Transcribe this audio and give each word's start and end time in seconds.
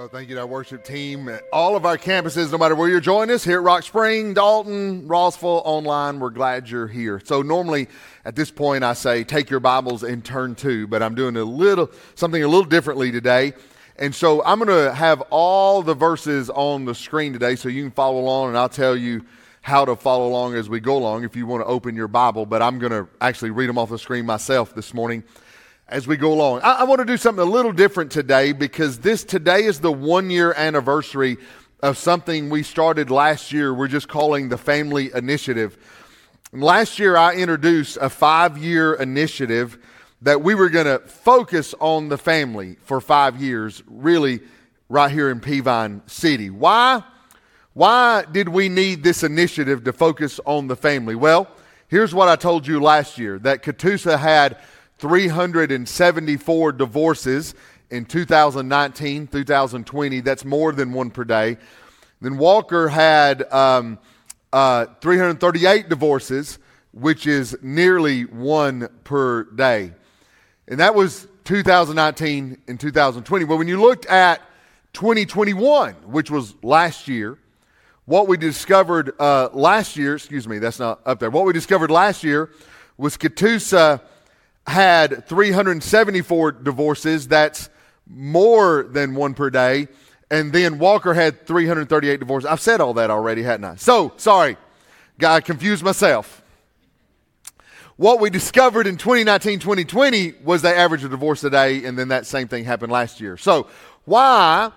Well, 0.00 0.08
thank 0.08 0.30
you 0.30 0.36
to 0.36 0.40
our 0.40 0.46
worship 0.46 0.82
team 0.82 1.28
at 1.28 1.42
all 1.52 1.76
of 1.76 1.84
our 1.84 1.98
campuses, 1.98 2.50
no 2.50 2.56
matter 2.56 2.74
where 2.74 2.88
you're 2.88 3.00
joining 3.00 3.34
us, 3.34 3.44
here 3.44 3.58
at 3.58 3.62
Rock 3.62 3.82
Spring, 3.82 4.32
Dalton, 4.32 5.06
Rossville, 5.06 5.60
online. 5.66 6.20
We're 6.20 6.30
glad 6.30 6.70
you're 6.70 6.86
here. 6.86 7.20
So 7.22 7.42
normally 7.42 7.86
at 8.24 8.34
this 8.34 8.50
point 8.50 8.82
I 8.82 8.94
say 8.94 9.24
take 9.24 9.50
your 9.50 9.60
Bibles 9.60 10.02
and 10.02 10.24
turn 10.24 10.54
to, 10.54 10.86
but 10.86 11.02
I'm 11.02 11.14
doing 11.14 11.36
a 11.36 11.44
little 11.44 11.90
something 12.14 12.42
a 12.42 12.48
little 12.48 12.64
differently 12.64 13.12
today. 13.12 13.52
And 13.96 14.14
so 14.14 14.42
I'm 14.42 14.58
going 14.58 14.86
to 14.86 14.94
have 14.94 15.20
all 15.28 15.82
the 15.82 15.92
verses 15.92 16.48
on 16.48 16.86
the 16.86 16.94
screen 16.94 17.34
today 17.34 17.54
so 17.54 17.68
you 17.68 17.82
can 17.82 17.92
follow 17.92 18.20
along 18.20 18.48
and 18.48 18.56
I'll 18.56 18.70
tell 18.70 18.96
you 18.96 19.26
how 19.60 19.84
to 19.84 19.96
follow 19.96 20.28
along 20.28 20.54
as 20.54 20.70
we 20.70 20.80
go 20.80 20.96
along 20.96 21.24
if 21.24 21.36
you 21.36 21.44
want 21.44 21.62
to 21.62 21.66
open 21.66 21.94
your 21.94 22.08
Bible, 22.08 22.46
but 22.46 22.62
I'm 22.62 22.78
going 22.78 22.92
to 22.92 23.06
actually 23.20 23.50
read 23.50 23.68
them 23.68 23.76
off 23.76 23.90
the 23.90 23.98
screen 23.98 24.24
myself 24.24 24.74
this 24.74 24.94
morning 24.94 25.24
as 25.90 26.06
we 26.06 26.16
go 26.16 26.32
along. 26.32 26.60
I, 26.62 26.72
I 26.72 26.84
want 26.84 27.00
to 27.00 27.04
do 27.04 27.16
something 27.16 27.42
a 27.42 27.50
little 27.50 27.72
different 27.72 28.12
today 28.12 28.52
because 28.52 29.00
this 29.00 29.24
today 29.24 29.64
is 29.64 29.80
the 29.80 29.92
one 29.92 30.30
year 30.30 30.54
anniversary 30.56 31.36
of 31.82 31.98
something 31.98 32.48
we 32.48 32.62
started 32.62 33.10
last 33.10 33.52
year. 33.52 33.74
We're 33.74 33.88
just 33.88 34.08
calling 34.08 34.48
the 34.48 34.56
Family 34.56 35.10
Initiative. 35.12 35.76
Last 36.52 36.98
year, 36.98 37.16
I 37.16 37.34
introduced 37.34 37.98
a 38.00 38.08
five 38.08 38.56
year 38.56 38.94
initiative 38.94 39.78
that 40.22 40.42
we 40.42 40.54
were 40.54 40.68
going 40.68 40.86
to 40.86 41.00
focus 41.00 41.74
on 41.80 42.08
the 42.08 42.18
family 42.18 42.76
for 42.82 43.00
five 43.00 43.40
years, 43.40 43.82
really, 43.88 44.40
right 44.88 45.10
here 45.10 45.30
in 45.30 45.40
Peavine 45.40 46.08
City. 46.08 46.50
Why? 46.50 47.02
Why 47.72 48.24
did 48.30 48.48
we 48.48 48.68
need 48.68 49.02
this 49.02 49.22
initiative 49.22 49.84
to 49.84 49.92
focus 49.92 50.40
on 50.44 50.66
the 50.66 50.76
family? 50.76 51.14
Well, 51.14 51.48
here's 51.88 52.14
what 52.14 52.28
I 52.28 52.36
told 52.36 52.66
you 52.66 52.80
last 52.80 53.16
year 53.16 53.38
that 53.40 53.62
Catoosa 53.62 54.18
had 54.18 54.58
374 55.00 56.72
divorces 56.72 57.54
in 57.90 58.04
2019, 58.04 59.26
2020. 59.28 60.20
That's 60.20 60.44
more 60.44 60.72
than 60.72 60.92
one 60.92 61.10
per 61.10 61.24
day. 61.24 61.56
Then 62.20 62.36
Walker 62.36 62.88
had 62.88 63.50
um, 63.50 63.98
uh, 64.52 64.86
338 65.00 65.88
divorces, 65.88 66.58
which 66.92 67.26
is 67.26 67.56
nearly 67.62 68.24
one 68.24 68.88
per 69.04 69.44
day. 69.44 69.92
And 70.68 70.80
that 70.80 70.94
was 70.94 71.26
2019 71.44 72.58
and 72.68 72.78
2020. 72.78 73.44
But 73.46 73.56
when 73.56 73.68
you 73.68 73.80
looked 73.80 74.04
at 74.04 74.42
2021, 74.92 75.94
which 75.94 76.30
was 76.30 76.54
last 76.62 77.08
year, 77.08 77.38
what 78.04 78.28
we 78.28 78.36
discovered 78.36 79.14
uh, 79.18 79.48
last 79.54 79.96
year, 79.96 80.16
excuse 80.16 80.46
me, 80.46 80.58
that's 80.58 80.78
not 80.78 81.00
up 81.06 81.20
there. 81.20 81.30
What 81.30 81.46
we 81.46 81.54
discovered 81.54 81.90
last 81.90 82.22
year 82.22 82.50
was 82.98 83.16
Catoosa 83.16 84.02
had 84.66 85.26
374 85.26 86.52
divorces. 86.52 87.28
That's 87.28 87.70
more 88.06 88.84
than 88.84 89.14
one 89.14 89.34
per 89.34 89.50
day. 89.50 89.88
And 90.30 90.52
then 90.52 90.78
Walker 90.78 91.12
had 91.12 91.46
338 91.46 92.20
divorces. 92.20 92.48
I've 92.48 92.60
said 92.60 92.80
all 92.80 92.94
that 92.94 93.10
already, 93.10 93.42
hadn't 93.42 93.64
I? 93.64 93.76
So, 93.76 94.12
sorry, 94.16 94.56
I 95.24 95.40
confused 95.40 95.82
myself. 95.82 96.42
What 97.96 98.20
we 98.20 98.30
discovered 98.30 98.86
in 98.86 98.96
2019 98.96 99.58
2020 99.58 100.34
was 100.44 100.62
the 100.62 100.74
average 100.74 101.04
of 101.04 101.10
divorce 101.10 101.44
a 101.44 101.50
day, 101.50 101.84
and 101.84 101.98
then 101.98 102.08
that 102.08 102.26
same 102.26 102.48
thing 102.48 102.64
happened 102.64 102.92
last 102.92 103.20
year. 103.20 103.36
So, 103.36 103.66
why 104.06 104.72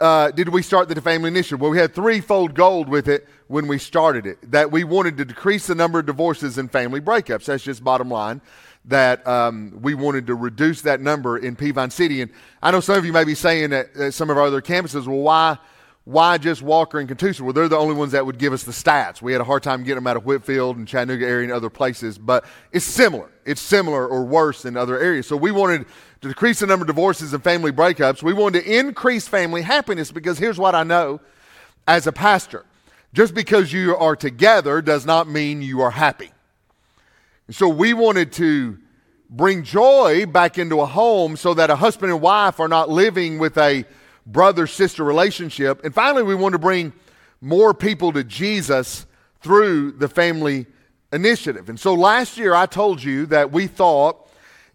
uh, 0.00 0.30
did 0.32 0.48
we 0.48 0.62
start 0.62 0.88
the 0.88 1.00
family 1.00 1.28
initiative? 1.28 1.60
Well, 1.60 1.70
we 1.70 1.78
had 1.78 1.94
threefold 1.94 2.54
gold 2.54 2.88
with 2.88 3.06
it 3.06 3.28
when 3.46 3.68
we 3.68 3.78
started 3.78 4.26
it 4.26 4.50
that 4.50 4.72
we 4.72 4.82
wanted 4.82 5.16
to 5.18 5.24
decrease 5.26 5.66
the 5.66 5.74
number 5.74 6.00
of 6.00 6.06
divorces 6.06 6.58
and 6.58 6.72
family 6.72 7.00
breakups. 7.00 7.44
That's 7.44 7.62
just 7.62 7.84
bottom 7.84 8.08
line 8.10 8.40
that 8.86 9.26
um, 9.26 9.78
we 9.82 9.94
wanted 9.94 10.26
to 10.26 10.34
reduce 10.34 10.82
that 10.82 11.00
number 11.00 11.36
in 11.36 11.56
Peavine 11.56 11.92
City. 11.92 12.22
And 12.22 12.30
I 12.62 12.70
know 12.70 12.80
some 12.80 12.96
of 12.96 13.04
you 13.04 13.12
may 13.12 13.24
be 13.24 13.34
saying 13.34 13.72
at, 13.72 13.94
at 13.96 14.14
some 14.14 14.30
of 14.30 14.38
our 14.38 14.44
other 14.44 14.62
campuses, 14.62 15.06
well, 15.06 15.18
why, 15.18 15.58
why 16.04 16.38
just 16.38 16.62
Walker 16.62 16.98
and 16.98 17.08
Catoosa? 17.08 17.42
Well, 17.42 17.52
they're 17.52 17.68
the 17.68 17.76
only 17.76 17.94
ones 17.94 18.12
that 18.12 18.24
would 18.24 18.38
give 18.38 18.52
us 18.52 18.64
the 18.64 18.72
stats. 18.72 19.20
We 19.20 19.32
had 19.32 19.40
a 19.40 19.44
hard 19.44 19.62
time 19.62 19.84
getting 19.84 19.96
them 19.96 20.06
out 20.06 20.16
of 20.16 20.24
Whitfield 20.24 20.76
and 20.76 20.88
Chattanooga 20.88 21.26
area 21.26 21.44
and 21.44 21.52
other 21.52 21.70
places, 21.70 22.16
but 22.16 22.44
it's 22.72 22.84
similar. 22.84 23.30
It's 23.44 23.60
similar 23.60 24.08
or 24.08 24.24
worse 24.24 24.64
in 24.64 24.76
other 24.76 24.98
areas. 24.98 25.26
So 25.26 25.36
we 25.36 25.50
wanted 25.50 25.84
to 26.22 26.28
decrease 26.28 26.60
the 26.60 26.66
number 26.66 26.84
of 26.84 26.88
divorces 26.88 27.34
and 27.34 27.44
family 27.44 27.72
breakups. 27.72 28.22
We 28.22 28.32
wanted 28.32 28.64
to 28.64 28.78
increase 28.78 29.28
family 29.28 29.62
happiness 29.62 30.10
because 30.10 30.38
here's 30.38 30.58
what 30.58 30.74
I 30.74 30.84
know 30.84 31.20
as 31.86 32.06
a 32.06 32.12
pastor. 32.12 32.64
Just 33.12 33.34
because 33.34 33.72
you 33.72 33.96
are 33.96 34.16
together 34.16 34.80
does 34.80 35.04
not 35.04 35.28
mean 35.28 35.62
you 35.62 35.80
are 35.80 35.90
happy. 35.90 36.30
So 37.50 37.68
we 37.68 37.92
wanted 37.94 38.30
to 38.34 38.78
bring 39.28 39.64
joy 39.64 40.26
back 40.26 40.56
into 40.56 40.80
a 40.80 40.86
home 40.86 41.36
so 41.36 41.52
that 41.54 41.68
a 41.68 41.74
husband 41.74 42.12
and 42.12 42.20
wife 42.20 42.60
are 42.60 42.68
not 42.68 42.88
living 42.88 43.40
with 43.40 43.58
a 43.58 43.84
brother 44.24 44.68
sister 44.68 45.02
relationship. 45.02 45.84
And 45.84 45.92
finally, 45.92 46.22
we 46.22 46.36
want 46.36 46.52
to 46.52 46.60
bring 46.60 46.92
more 47.40 47.74
people 47.74 48.12
to 48.12 48.22
Jesus 48.22 49.04
through 49.42 49.90
the 49.92 50.08
family 50.08 50.66
initiative. 51.12 51.68
And 51.68 51.80
so 51.80 51.94
last 51.94 52.38
year, 52.38 52.54
I 52.54 52.66
told 52.66 53.02
you 53.02 53.26
that 53.26 53.50
we 53.50 53.66
thought 53.66 54.30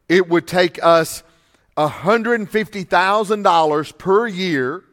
it 0.10 0.28
would 0.28 0.46
take 0.46 0.84
us 0.84 1.24
$150,000 1.78 3.98
per 3.98 4.28
year 4.28 4.84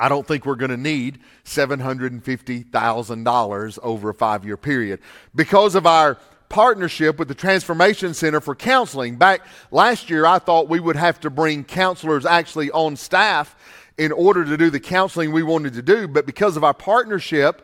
I 0.00 0.08
don't 0.08 0.26
think 0.26 0.44
we're 0.46 0.56
going 0.56 0.70
to 0.70 0.78
need 0.78 1.20
$750,000 1.44 3.78
over 3.82 4.10
a 4.10 4.14
five 4.14 4.46
year 4.46 4.56
period 4.56 5.00
because 5.34 5.74
of 5.74 5.84
our 5.86 6.16
partnership 6.48 7.18
with 7.18 7.28
the 7.28 7.34
Transformation 7.34 8.14
Center 8.14 8.40
for 8.40 8.54
Counseling. 8.56 9.16
Back 9.16 9.42
last 9.70 10.08
year, 10.08 10.24
I 10.24 10.38
thought 10.38 10.70
we 10.70 10.80
would 10.80 10.96
have 10.96 11.20
to 11.20 11.28
bring 11.30 11.64
counselors 11.64 12.24
actually 12.24 12.70
on 12.70 12.96
staff 12.96 13.54
in 13.98 14.10
order 14.10 14.46
to 14.46 14.56
do 14.56 14.70
the 14.70 14.80
counseling 14.80 15.32
we 15.32 15.42
wanted 15.42 15.74
to 15.74 15.82
do, 15.82 16.08
but 16.08 16.24
because 16.24 16.56
of 16.56 16.64
our 16.64 16.72
partnership 16.72 17.60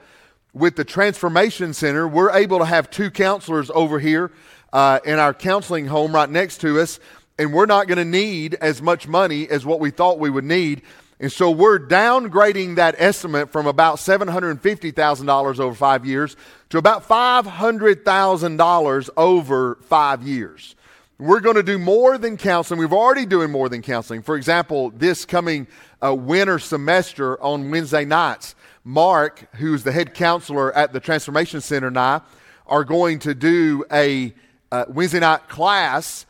with 0.52 0.76
the 0.76 0.84
Transformation 0.84 1.72
Center, 1.72 2.06
we're 2.06 2.32
able 2.32 2.58
to 2.58 2.66
have 2.66 2.90
two 2.90 3.10
counselors 3.10 3.70
over 3.74 3.98
here 3.98 4.30
uh, 4.74 4.98
in 5.06 5.18
our 5.18 5.32
counseling 5.32 5.86
home 5.86 6.14
right 6.14 6.28
next 6.28 6.60
to 6.60 6.78
us, 6.78 7.00
and 7.38 7.54
we're 7.54 7.64
not 7.64 7.88
going 7.88 7.96
to 7.96 8.04
need 8.04 8.56
as 8.56 8.82
much 8.82 9.08
money 9.08 9.48
as 9.48 9.64
what 9.64 9.80
we 9.80 9.90
thought 9.90 10.18
we 10.18 10.28
would 10.28 10.44
need 10.44 10.82
and 11.18 11.32
so 11.32 11.50
we're 11.50 11.78
downgrading 11.78 12.76
that 12.76 12.94
estimate 12.98 13.50
from 13.50 13.66
about 13.66 13.96
$750,000 13.96 15.60
over 15.60 15.74
five 15.74 16.04
years 16.04 16.36
to 16.68 16.76
about 16.76 17.08
$500,000 17.08 19.10
over 19.16 19.78
five 19.82 20.22
years. 20.22 20.76
We're 21.18 21.40
going 21.40 21.56
to 21.56 21.62
do 21.62 21.78
more 21.78 22.18
than 22.18 22.36
counseling. 22.36 22.78
We've 22.78 22.92
already 22.92 23.24
doing 23.24 23.50
more 23.50 23.70
than 23.70 23.80
counseling. 23.80 24.20
For 24.20 24.36
example, 24.36 24.90
this 24.90 25.24
coming 25.24 25.66
uh, 26.04 26.14
winter 26.14 26.58
semester 26.58 27.42
on 27.42 27.70
Wednesday 27.70 28.04
nights, 28.04 28.54
Mark, 28.84 29.48
who's 29.54 29.82
the 29.82 29.92
head 29.92 30.12
counselor 30.12 30.76
at 30.76 30.92
the 30.92 31.00
Transformation 31.00 31.62
Center, 31.62 31.86
and 31.86 31.98
I 31.98 32.20
are 32.66 32.84
going 32.84 33.20
to 33.20 33.34
do 33.34 33.82
a 33.90 34.34
uh, 34.70 34.84
Wednesday 34.88 35.20
night 35.20 35.48
class 35.48 36.26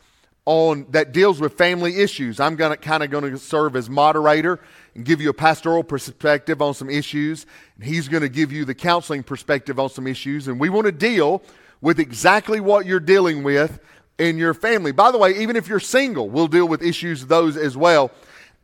on 0.47 0.85
that 0.91 1.11
deals 1.11 1.41
with 1.41 1.57
family 1.57 1.97
issues. 1.97 2.39
I'm 2.39 2.55
going 2.55 2.71
to 2.71 2.77
kind 2.77 3.03
of 3.03 3.11
going 3.11 3.29
to 3.29 3.37
serve 3.37 3.75
as 3.75 3.89
moderator 3.89 4.61
and 4.95 5.03
give 5.03 5.19
you 5.19 5.29
a 5.29 5.33
pastoral 5.33 5.83
perspective 5.83 6.61
on 6.61 6.73
some 6.73 6.89
issues. 6.89 7.45
And 7.75 7.83
he's 7.83 8.07
going 8.07 8.21
to 8.21 8.29
give 8.29 8.53
you 8.53 8.63
the 8.63 8.73
counseling 8.73 9.23
perspective 9.23 9.77
on 9.77 9.89
some 9.89 10.07
issues. 10.07 10.47
And 10.47 10.57
we 10.57 10.69
want 10.69 10.85
to 10.85 10.93
deal 10.93 11.43
with 11.81 11.99
exactly 11.99 12.61
what 12.61 12.85
you're 12.85 13.01
dealing 13.01 13.43
with 13.43 13.81
in 14.17 14.37
your 14.37 14.53
family. 14.53 14.93
By 14.93 15.11
the 15.11 15.17
way, 15.17 15.37
even 15.37 15.57
if 15.57 15.67
you're 15.67 15.81
single, 15.81 16.29
we'll 16.29 16.47
deal 16.47 16.65
with 16.65 16.81
issues 16.81 17.25
those 17.25 17.57
as 17.57 17.75
well. 17.75 18.09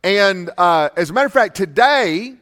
And 0.02 0.50
uh, 0.56 0.88
as 0.96 1.10
a 1.10 1.12
matter 1.12 1.26
of 1.26 1.34
fact, 1.34 1.54
today, 1.54 2.34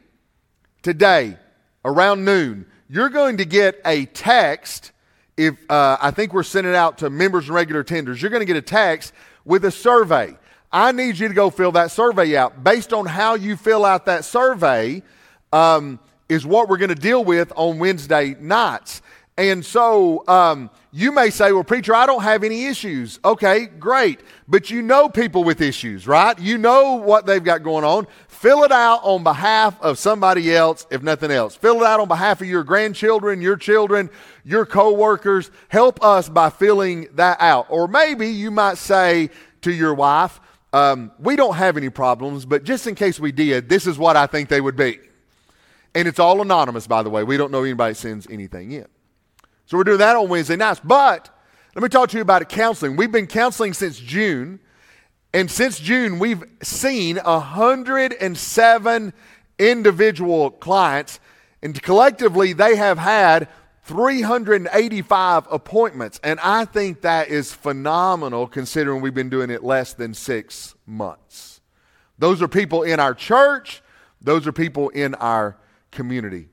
today, 0.83 1.37
around 1.83 2.23
noon, 2.23 2.65
you're 2.87 3.09
going 3.09 3.35
to 3.37 3.45
get 3.45 3.81
a 3.83 4.05
text 4.05 4.93
if 5.35 5.55
uh, 5.69 5.97
I 5.99 6.11
think 6.11 6.33
we're 6.33 6.43
sending 6.43 6.75
out 6.75 6.99
to 6.99 7.09
members 7.09 7.47
and 7.47 7.55
regular 7.55 7.83
tenders, 7.83 8.21
you're 8.21 8.31
going 8.31 8.41
to 8.41 8.45
get 8.45 8.55
a 8.55 8.61
text 8.61 9.13
with 9.45 9.65
a 9.65 9.71
survey. 9.71 10.37
I 10.71 10.91
need 10.91 11.19
you 11.19 11.27
to 11.27 11.33
go 11.33 11.49
fill 11.49 11.73
that 11.73 11.91
survey 11.91 12.35
out. 12.35 12.63
Based 12.63 12.93
on 12.93 13.05
how 13.05 13.35
you 13.35 13.55
fill 13.55 13.85
out 13.85 14.05
that 14.05 14.25
survey, 14.25 15.03
um, 15.51 15.99
is 16.29 16.45
what 16.45 16.67
we're 16.67 16.77
going 16.77 16.89
to 16.89 16.95
deal 16.95 17.23
with 17.23 17.51
on 17.55 17.79
Wednesday 17.79 18.35
nights. 18.39 19.01
And 19.35 19.65
so 19.65 20.23
um, 20.27 20.69
you 20.91 21.11
may 21.11 21.31
say, 21.31 21.51
well, 21.51 21.63
preacher, 21.63 21.95
I 21.95 22.05
don't 22.05 22.21
have 22.21 22.43
any 22.43 22.65
issues. 22.65 23.19
Okay, 23.25 23.65
great. 23.65 24.19
But 24.47 24.69
you 24.69 24.83
know 24.83 25.09
people 25.09 25.43
with 25.43 25.59
issues, 25.59 26.07
right? 26.07 26.37
You 26.37 26.59
know 26.59 26.93
what 26.93 27.25
they've 27.25 27.43
got 27.43 27.63
going 27.63 27.83
on. 27.83 28.05
Fill 28.27 28.63
it 28.63 28.71
out 28.71 28.99
on 29.03 29.23
behalf 29.23 29.81
of 29.81 29.97
somebody 29.97 30.53
else, 30.53 30.85
if 30.91 31.01
nothing 31.01 31.31
else. 31.31 31.55
Fill 31.55 31.77
it 31.77 31.85
out 31.85 31.99
on 31.99 32.07
behalf 32.07 32.41
of 32.41 32.47
your 32.47 32.63
grandchildren, 32.63 33.41
your 33.41 33.55
children, 33.55 34.11
your 34.43 34.67
coworkers. 34.67 35.49
Help 35.69 36.03
us 36.03 36.29
by 36.29 36.51
filling 36.51 37.07
that 37.13 37.41
out. 37.41 37.65
Or 37.69 37.87
maybe 37.87 38.27
you 38.27 38.51
might 38.51 38.77
say 38.77 39.31
to 39.61 39.71
your 39.71 39.95
wife, 39.95 40.39
um, 40.73 41.11
we 41.17 41.35
don't 41.35 41.55
have 41.55 41.77
any 41.77 41.89
problems, 41.89 42.45
but 42.45 42.63
just 42.63 42.85
in 42.85 42.95
case 42.95 43.19
we 43.19 43.31
did, 43.31 43.69
this 43.69 43.87
is 43.87 43.97
what 43.97 44.15
I 44.15 44.27
think 44.27 44.49
they 44.49 44.61
would 44.61 44.75
be. 44.75 44.99
And 45.95 46.07
it's 46.07 46.19
all 46.19 46.41
anonymous, 46.41 46.85
by 46.85 47.01
the 47.01 47.09
way. 47.09 47.23
We 47.23 47.37
don't 47.37 47.51
know 47.51 47.63
anybody 47.63 47.93
sends 47.93 48.27
anything 48.29 48.71
in. 48.71 48.87
So 49.73 49.77
we're 49.77 49.85
doing 49.85 49.97
that 49.97 50.15
on 50.15 50.29
Wednesday 50.29 50.55
nights. 50.55 50.79
But 50.83 51.35
let 51.73 51.81
me 51.81 51.89
talk 51.89 52.09
to 52.09 52.17
you 52.17 52.21
about 52.21 52.47
counseling. 52.47 52.95
We've 52.95 53.11
been 53.11 53.25
counseling 53.25 53.73
since 53.73 53.97
June. 53.97 54.59
And 55.33 55.49
since 55.49 55.79
June, 55.79 56.19
we've 56.19 56.43
seen 56.61 57.15
107 57.15 59.13
individual 59.57 60.51
clients. 60.51 61.19
And 61.63 61.81
collectively, 61.81 62.53
they 62.53 62.75
have 62.75 62.99
had 62.99 63.47
385 63.85 65.47
appointments. 65.49 66.19
And 66.23 66.39
I 66.41 66.65
think 66.65 67.01
that 67.01 67.29
is 67.29 67.51
phenomenal 67.51 68.45
considering 68.45 69.01
we've 69.01 69.15
been 69.15 69.29
doing 69.29 69.49
it 69.49 69.63
less 69.63 69.95
than 69.95 70.13
six 70.13 70.75
months. 70.85 71.61
Those 72.19 72.43
are 72.43 72.47
people 72.47 72.83
in 72.83 72.99
our 72.99 73.15
church, 73.15 73.81
those 74.21 74.45
are 74.45 74.51
people 74.51 74.89
in 74.89 75.15
our 75.15 75.57
community. 75.89 76.49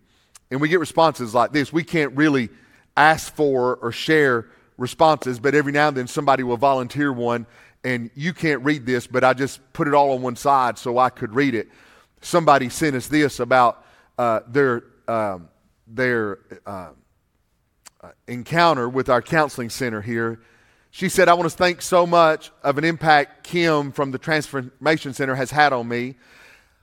And 0.50 0.58
we 0.58 0.70
get 0.70 0.80
responses 0.80 1.34
like 1.34 1.52
this. 1.52 1.70
We 1.70 1.84
can't 1.84 2.16
really 2.16 2.48
ask 2.96 3.34
for 3.34 3.76
or 3.76 3.92
share 3.92 4.46
responses, 4.76 5.38
but 5.38 5.54
every 5.54 5.72
now 5.72 5.88
and 5.88 5.96
then 5.96 6.06
somebody 6.06 6.42
will 6.42 6.56
volunteer 6.56 7.12
one. 7.12 7.46
And 7.82 8.10
you 8.14 8.32
can't 8.34 8.62
read 8.62 8.84
this, 8.84 9.06
but 9.06 9.24
I 9.24 9.32
just 9.32 9.60
put 9.72 9.88
it 9.88 9.94
all 9.94 10.12
on 10.12 10.22
one 10.22 10.36
side 10.36 10.78
so 10.78 10.98
I 10.98 11.08
could 11.08 11.34
read 11.34 11.54
it. 11.54 11.68
Somebody 12.20 12.68
sent 12.68 12.94
us 12.94 13.06
this 13.06 13.40
about 13.40 13.84
uh, 14.18 14.40
their, 14.46 14.84
um, 15.08 15.48
their 15.86 16.40
uh, 16.66 16.90
uh, 18.02 18.08
encounter 18.26 18.88
with 18.88 19.08
our 19.08 19.22
counseling 19.22 19.70
center 19.70 20.02
here. 20.02 20.40
She 20.90 21.08
said, 21.08 21.28
I 21.28 21.34
want 21.34 21.48
to 21.48 21.56
thank 21.56 21.82
so 21.82 22.06
much 22.06 22.50
of 22.62 22.76
an 22.76 22.84
impact 22.84 23.44
Kim 23.44 23.92
from 23.92 24.10
the 24.10 24.18
Transformation 24.18 25.14
Center 25.14 25.36
has 25.36 25.50
had 25.50 25.72
on 25.72 25.86
me. 25.86 26.16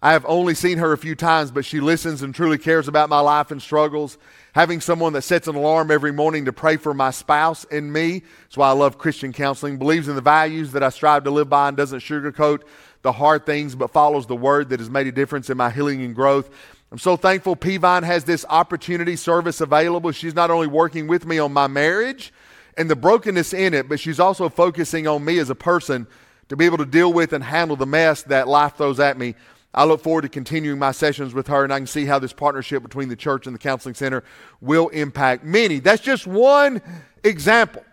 I 0.02 0.14
have 0.14 0.26
only 0.28 0.54
seen 0.54 0.78
her 0.78 0.94
a 0.94 0.98
few 0.98 1.16
times, 1.16 1.52
but 1.52 1.66
she 1.66 1.80
listens 1.80 2.22
and 2.22 2.34
truly 2.34 2.58
cares 2.58 2.88
about 2.88 3.10
my 3.10 3.20
life 3.20 3.52
and 3.52 3.62
struggles. 3.62 4.18
Having 4.58 4.82
someone 4.82 5.14
that 5.14 5.22
sets 5.22 5.48
an 5.48 5.54
alarm 5.54 5.92
every 5.92 6.12
morning 6.12 6.46
to 6.46 6.52
pray 6.52 6.78
for 6.78 6.92
my 6.92 7.12
spouse 7.12 7.64
and 7.70 7.94
me, 7.94 8.24
that's 8.42 8.58
why 8.58 8.70
I 8.70 8.72
love 8.72 8.98
Christian 8.98 9.32
counseling, 9.32 9.78
believes 9.78 10.08
in 10.08 10.16
the 10.16 10.22
values 10.22 10.72
that 10.72 10.82
I 10.82 10.90
strive 10.90 11.26
to 11.26 11.30
live 11.30 11.48
by 11.48 11.68
and 11.68 11.78
doesn't 11.78 12.00
sugarcoat 12.00 12.64
the 13.04 13.12
hard 13.12 13.46
things, 13.46 13.76
but 13.76 13.92
follows 13.92 14.26
the 14.26 14.36
word 14.36 14.70
that 14.70 14.80
has 14.80 14.90
made 14.90 15.06
a 15.06 15.12
difference 15.12 15.52
in 15.52 15.58
my 15.58 15.70
healing 15.70 16.02
and 16.02 16.16
growth. 16.16 16.50
I'm 16.92 16.98
so 16.98 17.16
thankful 17.16 17.56
Peavine 17.56 18.02
has 18.02 18.24
this 18.24 18.48
opportunity 18.50 19.16
service 19.16 19.62
available. 19.62 20.12
She's 20.12 20.34
not 20.34 20.50
only 20.50 20.66
working 20.66 21.06
with 21.06 21.28
me 21.28 21.38
on 21.38 21.54
my 21.54 21.68
marriage 21.68 22.34
and 22.76 22.90
the 22.90 22.96
brokenness 22.96 23.54
in 23.54 23.76
it, 23.76 23.88
but 23.88 24.00
she's 24.00 24.20
also 24.20 24.50
focusing 24.50 25.06
on 25.06 25.24
me 25.24 25.38
as 25.38 25.52
a 25.52 25.56
person 25.56 26.08
to 26.50 26.56
be 26.56 26.66
able 26.66 26.80
to 26.80 26.86
deal 26.88 27.14
with 27.14 27.32
and 27.32 27.44
handle 27.44 27.76
the 27.76 27.86
mess 27.86 28.24
that 28.24 28.48
life 28.48 28.78
throws 28.78 29.00
at 29.00 29.20
me 29.20 29.36
I 29.74 29.84
look 29.84 30.02
forward 30.02 30.24
to 30.24 30.30
continuing 30.30 30.80
my 30.80 30.92
sessions 30.92 31.34
with 31.34 31.48
her, 31.48 31.64
and 31.64 31.72
I 31.72 31.78
can 31.78 31.88
see 31.88 32.06
how 32.06 32.20
this 32.20 32.34
partnership 32.34 32.82
between 32.82 33.10
the 33.10 33.16
church 33.16 33.46
and 33.46 33.54
the 33.54 33.60
counseling 33.60 33.96
center 33.96 34.24
will 34.62 34.88
impact 34.90 35.44
many. 35.44 35.80
That's 35.80 36.02
just 36.02 36.26
one 36.26 36.82
example. 37.24 37.84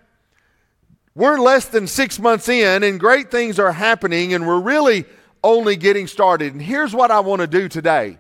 We're 1.15 1.39
less 1.39 1.67
than 1.67 1.87
six 1.87 2.19
months 2.19 2.49
in, 2.49 2.83
and 2.83 2.99
great 2.99 3.31
things 3.31 3.59
are 3.59 3.73
happening, 3.73 4.35
and 4.35 4.47
we're 4.47 4.61
really 4.61 5.05
only 5.43 5.77
getting 5.77 6.07
started. 6.07 6.53
And 6.53 6.63
here's 6.63 6.95
what 6.95 7.11
I 7.11 7.21
want 7.21 7.41
to 7.41 7.47
do 7.47 7.69
today. 7.69 8.19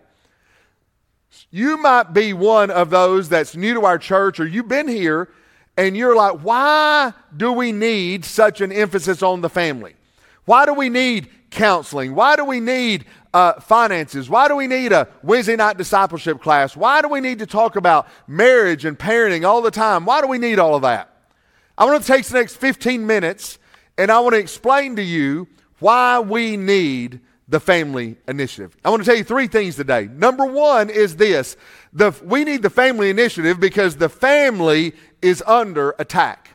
You 1.51 1.77
might 1.79 2.13
be 2.13 2.33
one 2.33 2.71
of 2.71 2.91
those 2.91 3.29
that's 3.29 3.57
new 3.57 3.75
to 3.75 3.85
our 3.85 3.99
church, 3.99 4.39
or 4.39 4.47
you've 4.47 4.69
been 4.69 4.89
here, 4.89 5.31
and 5.77 5.97
you're 5.97 6.15
like, 6.15 6.41
why 6.41 7.13
do 7.37 7.53
we 7.53 7.73
need 7.73 8.25
such 8.25 8.61
an 8.61 8.71
emphasis 8.71 9.23
on 9.23 9.41
the 9.41 9.49
family? 9.49 9.95
Why 10.45 10.67
do 10.67 10.75
we 10.75 10.89
need 10.89 11.31
counseling? 11.51 12.15
Why 12.15 12.37
do 12.37 12.45
we 12.45 12.61
need 12.61 13.07
uh, 13.35 13.61
finances? 13.61 14.31
Why 14.31 14.49
do 14.49 14.57
we 14.57 14.67
need 14.67 14.93
a 14.93 15.09
Wednesday 15.23 15.57
night 15.57 15.77
discipleship 15.77 16.41
class? 16.41 16.77
Why 16.77 17.03
do 17.03 17.09
we 17.09 17.21
need 17.21 17.41
to 17.41 17.47
talk 17.47 17.77
about 17.77 18.09
marriage 18.27 18.85
and 18.85 18.99
parenting 18.99 19.45
all 19.45 19.61
the 19.61 19.73
time? 19.73 20.07
Why 20.07 20.23
do 20.23 20.29
we 20.29 20.39
need 20.39 20.59
all 20.59 20.77
of 20.77 20.83
that? 20.83 21.11
I 21.77 21.85
want 21.85 22.01
to 22.03 22.07
take 22.07 22.25
the 22.25 22.35
next 22.35 22.57
15 22.57 23.05
minutes 23.05 23.59
and 23.99 24.11
I 24.11 24.21
want 24.21 24.35
to 24.35 24.39
explain 24.39 24.97
to 24.97 25.03
you 25.03 25.49
why 25.81 26.21
we 26.21 26.57
need 26.57 27.21
the 27.49 27.59
family 27.61 28.17
initiative. 28.29 28.77
I 28.85 28.91
want 28.91 29.03
to 29.03 29.07
tell 29.07 29.17
you 29.17 29.25
three 29.25 29.49
things 29.49 29.77
today. 29.77 30.09
Number 30.11 30.47
one 30.47 30.89
is 30.89 31.17
this 31.17 31.57
the, 31.93 32.15
we 32.23 32.45
need 32.45 32.63
the 32.63 32.71
family 32.71 33.11
initiative 33.11 33.59
because 33.59 33.97
the 33.97 34.09
family 34.09 34.95
is 35.21 35.43
under 35.47 35.95
attack. 35.99 36.51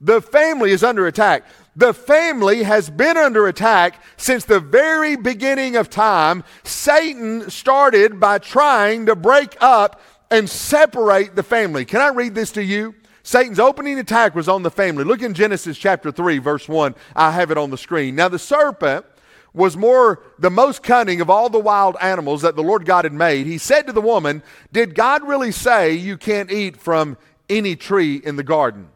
The 0.00 0.20
family 0.20 0.72
is 0.72 0.84
under 0.84 1.06
attack. 1.06 1.44
The 1.76 1.92
family 1.92 2.62
has 2.62 2.88
been 2.88 3.18
under 3.18 3.46
attack 3.46 4.02
since 4.16 4.46
the 4.46 4.60
very 4.60 5.14
beginning 5.14 5.76
of 5.76 5.90
time. 5.90 6.42
Satan 6.64 7.50
started 7.50 8.18
by 8.18 8.38
trying 8.38 9.06
to 9.06 9.14
break 9.14 9.56
up 9.60 10.00
and 10.30 10.48
separate 10.48 11.36
the 11.36 11.42
family. 11.42 11.84
Can 11.84 12.00
I 12.00 12.08
read 12.08 12.34
this 12.34 12.50
to 12.52 12.64
you? 12.64 12.94
Satan's 13.22 13.60
opening 13.60 13.98
attack 13.98 14.34
was 14.34 14.48
on 14.48 14.62
the 14.62 14.70
family. 14.70 15.04
Look 15.04 15.20
in 15.20 15.34
Genesis 15.34 15.76
chapter 15.76 16.10
3, 16.10 16.38
verse 16.38 16.66
1. 16.66 16.94
I 17.14 17.32
have 17.32 17.50
it 17.50 17.58
on 17.58 17.70
the 17.70 17.76
screen. 17.76 18.14
Now, 18.14 18.28
the 18.28 18.38
serpent 18.38 19.04
was 19.52 19.76
more 19.76 20.22
the 20.38 20.50
most 20.50 20.82
cunning 20.82 21.20
of 21.20 21.28
all 21.28 21.50
the 21.50 21.58
wild 21.58 21.96
animals 22.00 22.42
that 22.42 22.56
the 22.56 22.62
Lord 22.62 22.86
God 22.86 23.04
had 23.04 23.12
made. 23.12 23.46
He 23.46 23.58
said 23.58 23.86
to 23.86 23.92
the 23.92 24.00
woman, 24.00 24.42
Did 24.72 24.94
God 24.94 25.26
really 25.26 25.52
say 25.52 25.92
you 25.92 26.16
can't 26.16 26.50
eat 26.50 26.76
from 26.76 27.18
any 27.50 27.76
tree 27.76 28.16
in 28.16 28.36
the 28.36 28.42
garden? 28.42 28.88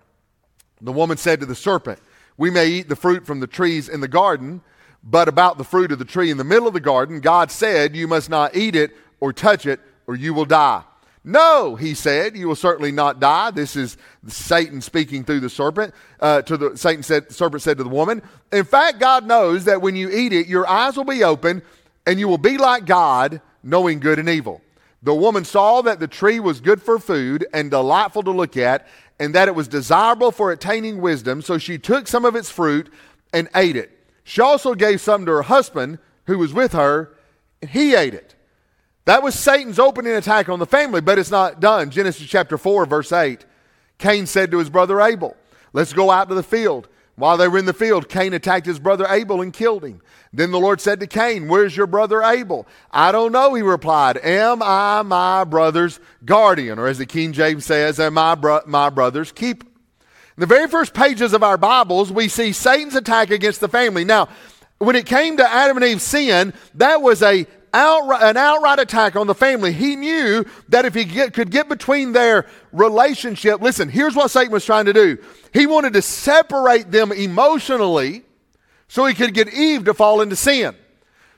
The 0.81 0.93
woman 0.93 1.19
said 1.19 1.41
to 1.41 1.47
the 1.47 1.55
serpent, 1.55 1.99
we 2.41 2.49
may 2.49 2.69
eat 2.69 2.89
the 2.89 2.97
fruit 2.97 3.27
from 3.27 3.41
the 3.41 3.47
trees 3.47 3.87
in 3.87 4.01
the 4.01 4.09
garden, 4.09 4.63
but 5.05 5.29
about 5.29 5.59
the 5.59 5.65
fruit 5.65 5.93
of 5.93 5.99
the 5.99 6.07
tree 6.07 6.31
in 6.31 6.39
the 6.39 6.43
middle 6.43 6.67
of 6.67 6.73
the 6.73 6.81
garden, 6.81 7.21
God 7.21 7.51
said, 7.51 7.95
You 7.95 8.09
must 8.09 8.31
not 8.31 8.57
eat 8.57 8.75
it 8.75 8.97
or 9.21 9.35
touch 9.35 9.67
it, 9.67 9.79
or 10.07 10.17
you 10.17 10.33
will 10.33 10.47
die. 10.47 10.83
No, 11.23 11.77
he 11.77 11.93
said, 11.93 12.35
you 12.39 12.49
will 12.49 12.57
certainly 12.57 12.93
not 12.93 13.21
die. 13.21 13.51
This 13.51 13.77
is 13.77 13.99
Satan 14.27 14.81
speaking 14.81 15.23
through 15.23 15.41
the 15.41 15.51
serpent. 15.51 15.93
Uh, 16.19 16.41
to 16.41 16.57
the 16.57 16.79
Satan 16.79 17.03
said, 17.03 17.29
the 17.29 17.35
serpent 17.35 17.63
said 17.63 17.77
to 17.77 17.85
the 17.85 17.91
woman, 17.91 18.23
"In 18.51 18.65
fact, 18.65 19.01
God 19.01 19.27
knows 19.27 19.67
that 19.67 19.83
when 19.83 19.95
you 19.95 20.09
eat 20.09 20.33
it, 20.33 20.47
your 20.47 20.67
eyes 20.67 20.97
will 20.97 21.05
be 21.05 21.23
open, 21.23 21.61
and 22.07 22.19
you 22.19 22.27
will 22.27 22.39
be 22.39 22.57
like 22.57 22.87
God, 22.87 23.43
knowing 23.63 24.01
good 24.01 24.19
and 24.19 24.31
evil." 24.31 24.63
The 25.03 25.15
woman 25.15 25.45
saw 25.45 25.83
that 25.83 26.01
the 26.01 26.09
tree 26.09 26.41
was 26.41 26.61
good 26.61 26.83
for 26.83 26.99
food 26.99 27.47
and 27.53 27.71
delightful 27.71 28.23
to 28.23 28.31
look 28.31 28.57
at, 28.57 28.87
and 29.21 29.35
that 29.35 29.49
it 29.49 29.55
was 29.55 29.69
desirable 29.69 30.33
for 30.33 30.51
attaining 30.51 31.01
wisdom. 31.01 31.43
So 31.43 31.59
she 31.59 31.79
took 31.79 32.09
some 32.09 32.25
of 32.25 32.35
its 32.35 32.51
fruit 32.51 32.91
and 33.33 33.49
ate 33.55 33.77
it. 33.77 33.97
She 34.25 34.41
also 34.41 34.75
gave 34.75 35.01
some 35.01 35.27
to 35.27 35.33
her 35.33 35.43
husband 35.43 35.99
who 36.25 36.39
was 36.39 36.55
with 36.55 36.73
her, 36.73 37.15
and 37.61 37.71
he 37.71 37.95
ate 37.95 38.15
it. 38.15 38.35
That 39.05 39.23
was 39.23 39.35
Satan's 39.35 39.79
opening 39.79 40.15
attack 40.15 40.49
on 40.49 40.59
the 40.59 40.67
family, 40.67 41.03
but 41.03 41.19
it's 41.19 41.31
not 41.31 41.61
done. 41.61 41.91
Genesis 41.91 42.27
chapter 42.27 42.57
4, 42.57 42.87
verse 42.87 43.13
8. 43.13 43.45
Cain 43.99 44.25
said 44.25 44.51
to 44.51 44.59
his 44.59 44.71
brother 44.71 45.01
Abel, 45.01 45.37
Let's 45.73 45.93
go 45.93 46.11
out 46.11 46.29
to 46.31 46.35
the 46.35 46.43
field. 46.43 46.89
While 47.17 47.37
they 47.37 47.49
were 47.49 47.59
in 47.59 47.67
the 47.67 47.73
field, 47.73 48.09
Cain 48.09 48.33
attacked 48.33 48.67
his 48.67 48.79
brother 48.79 49.07
Abel 49.09 49.43
and 49.43 49.53
killed 49.53 49.85
him. 49.85 50.01
Then 50.33 50.53
the 50.53 50.61
Lord 50.61 50.81
said 50.81 51.01
to 51.01 51.07
Cain, 51.07 51.49
Where's 51.49 51.77
your 51.77 51.87
brother 51.87 52.23
Abel? 52.23 52.67
I 52.91 53.13
don't 53.13 53.33
know, 53.33 53.53
he 53.55 53.63
replied. 53.63 54.17
Am 54.19 54.63
I 54.63 55.03
my 55.03 55.45
brother's 55.45 56.01
guardian? 56.25 56.79
Or 56.79 56.87
as 56.87 56.99
the 56.99 57.07
King 57.07 57.33
James 57.33 57.67
says, 57.67 58.01
Am 58.01 58.17
I 58.17 58.37
bro- 58.37 58.63
my 58.67 58.91
brother's 58.91 59.33
keeper? 59.33 59.67
In 60.37 60.41
the 60.41 60.47
very 60.47 60.69
first 60.69 60.95
pages 60.95 61.35
of 61.35 61.43
our 61.43 61.59
Bibles, 61.59 62.11
we 62.11 62.29
see 62.29 62.53
Satan's 62.53 62.95
attack 62.95 63.31
against 63.31 63.61
the 63.61 63.69
family. 63.69 64.05
Now, 64.05 64.29
when 64.79 64.97
it 64.97 65.05
came 65.05 65.37
to 65.37 65.47
Adam 65.47 65.77
and 65.77 65.85
Eve's 65.85 66.05
sin, 66.05 66.55
that 66.77 67.03
was 67.03 67.23
a 67.23 67.47
outright, 67.75 68.23
an 68.23 68.37
outright 68.37 68.79
attack 68.79 69.17
on 69.17 69.27
the 69.27 69.35
family. 69.35 69.73
He 69.73 69.97
knew 69.97 70.45
that 70.69 70.85
if 70.85 70.95
he 70.95 71.05
get, 71.05 71.35
could 71.35 71.51
get 71.51 71.69
between 71.69 72.13
their 72.13 72.47
relationship, 72.73 73.61
listen, 73.61 73.89
here's 73.89 74.15
what 74.15 74.31
Satan 74.31 74.53
was 74.53 74.65
trying 74.65 74.87
to 74.87 74.93
do. 74.93 75.19
He 75.53 75.67
wanted 75.67 75.93
to 75.95 76.03
separate 76.03 76.91
them 76.91 77.13
emotionally 77.13 78.23
so 78.89 79.05
he 79.07 79.15
could 79.15 79.35
get 79.35 79.53
Eve 79.53 79.85
to 79.85 79.95
fall 79.95 80.21
into 80.21 80.37
sin. 80.37 80.75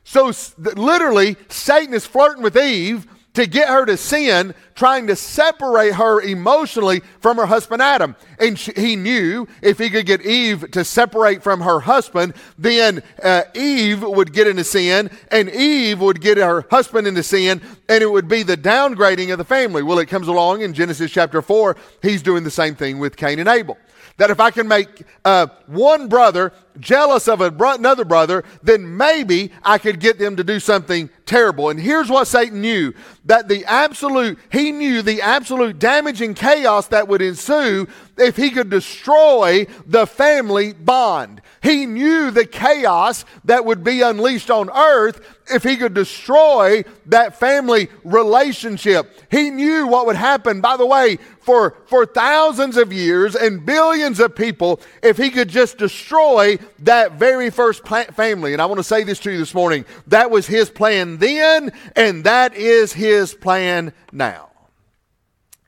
So 0.05 0.33
literally, 0.57 1.37
Satan 1.49 1.95
is 1.95 2.07
flirting 2.07 2.43
with 2.43 2.57
Eve 2.57 3.07
to 3.35 3.47
get 3.47 3.69
her 3.69 3.87
to 3.87 3.97
sin, 3.97 4.55
trying 4.75 5.07
to 5.07 5.17
separate 5.17 5.95
her 5.95 6.21
emotionally 6.21 7.01
from 7.21 7.39
her 7.39 7.47
husband 7.47 7.81
Adam. 7.81 8.15
And 8.39 8.59
she, 8.59 8.73
he 8.77 8.97
knew 8.97 9.49
if 9.63 9.79
he 9.79 9.89
could 9.89 10.05
get 10.05 10.25
Eve 10.27 10.71
to 10.73 10.85
separate 10.85 11.43
from 11.43 11.61
her 11.61 11.81
husband, 11.81 12.35
then 12.59 13.03
uh, 13.23 13.45
Eve 13.55 14.03
would 14.03 14.33
get 14.35 14.49
into 14.49 14.65
sin, 14.65 15.11
and 15.31 15.49
Eve 15.51 16.01
would 16.01 16.21
get 16.21 16.37
her 16.37 16.67
husband 16.71 17.07
into 17.07 17.23
sin, 17.23 17.63
and 17.89 18.03
it 18.03 18.11
would 18.11 18.29
be 18.29 18.43
the 18.43 18.57
downgrading 18.57 19.33
of 19.33 19.39
the 19.39 19.45
family. 19.45 19.83
Well, 19.83 19.99
it 19.99 20.07
comes 20.07 20.29
along 20.29 20.61
in 20.61 20.75
Genesis 20.75 21.11
chapter 21.11 21.41
4, 21.41 21.77
he's 22.03 22.23
doing 22.23 22.45
the 22.45 22.51
same 22.51 22.75
thing 22.75 22.99
with 22.99 23.17
Cain 23.17 23.39
and 23.39 23.49
Abel 23.49 23.79
that 24.17 24.31
if 24.31 24.41
I 24.41 24.51
can 24.51 24.69
make 24.69 25.05
uh, 25.25 25.47
one 25.67 26.09
brother 26.09 26.53
jealous 26.81 27.29
of 27.29 27.41
another 27.41 28.05
brother, 28.05 28.45
then 28.63 28.97
maybe 28.97 29.53
I 29.63 29.79
could 29.79 30.01
get 30.01 30.19
them 30.19 30.37
to 30.37 30.45
do 30.45 30.61
something 30.61 31.11
terrible. 31.27 31.71
And 31.71 31.81
here's 31.81 32.11
what 32.11 32.27
Satan 32.27 32.61
knew 32.61 32.95
that 33.25 33.49
the 33.49 33.65
absolute, 33.65 34.39
he 34.51 34.73
knew 34.73 35.03
the 35.03 35.23
absolute 35.23 35.79
damage 35.79 36.21
and 36.21 36.35
chaos 36.35 36.89
that 36.89 37.09
would 37.09 37.23
ensue 37.23 37.87
if 38.17 38.37
he 38.37 38.51
could 38.51 38.71
destroy 38.71 39.67
the 39.87 40.07
family 40.07 40.73
bond. 40.73 41.41
He 41.63 41.87
knew 41.87 42.31
the 42.31 42.47
chaos 42.47 43.25
that 43.45 43.65
would 43.65 43.85
be 43.85 44.03
unleashed 44.03 44.51
on 44.51 44.71
earth 44.71 45.42
if 45.53 45.63
he 45.63 45.77
could 45.77 45.95
destroy 45.95 46.85
that 47.07 47.39
family 47.39 47.89
relationship. 48.05 49.11
He 49.31 49.51
knew 49.51 49.87
what 49.87 50.07
would 50.07 50.17
happen, 50.17 50.61
by 50.61 50.77
the 50.77 50.87
way, 50.87 51.19
for, 51.41 51.77
for 51.87 52.07
thousands 52.07 52.77
of 52.77 52.93
years 52.93 53.35
and 53.35 53.65
billions 53.65 54.21
of 54.21 54.35
people 54.35 54.81
if 55.03 55.17
he 55.17 55.31
could 55.31 55.49
just 55.49 55.79
destroy 55.79 56.59
that 56.81 57.13
very 57.13 57.51
first 57.51 57.87
family. 57.87 58.53
And 58.53 58.63
I 58.63 58.67
want 58.67 58.79
to 58.79 58.85
say 58.85 59.05
this 59.05 59.19
to 59.21 59.33
you 59.33 59.39
this 59.39 59.55
morning. 59.55 59.85
That 60.07 60.31
was 60.31 60.47
his 60.47 60.71
plan 60.71 61.19
then, 61.19 61.73
and 61.97 62.25
that 62.25 62.55
is 62.55 62.93
his 62.93 63.35
plan 63.35 63.93
now. 64.13 64.51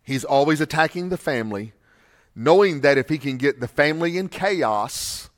He's 0.03 0.25
always 0.25 0.61
attacking 0.61 1.09
the 1.09 1.17
family, 1.17 1.73
knowing 2.35 2.83
that 2.83 2.99
if 2.99 3.09
he 3.09 3.19
can 3.19 3.39
get 3.39 3.61
the 3.61 3.69
family 3.69 4.19
in 4.19 4.29
chaos, 4.29 5.31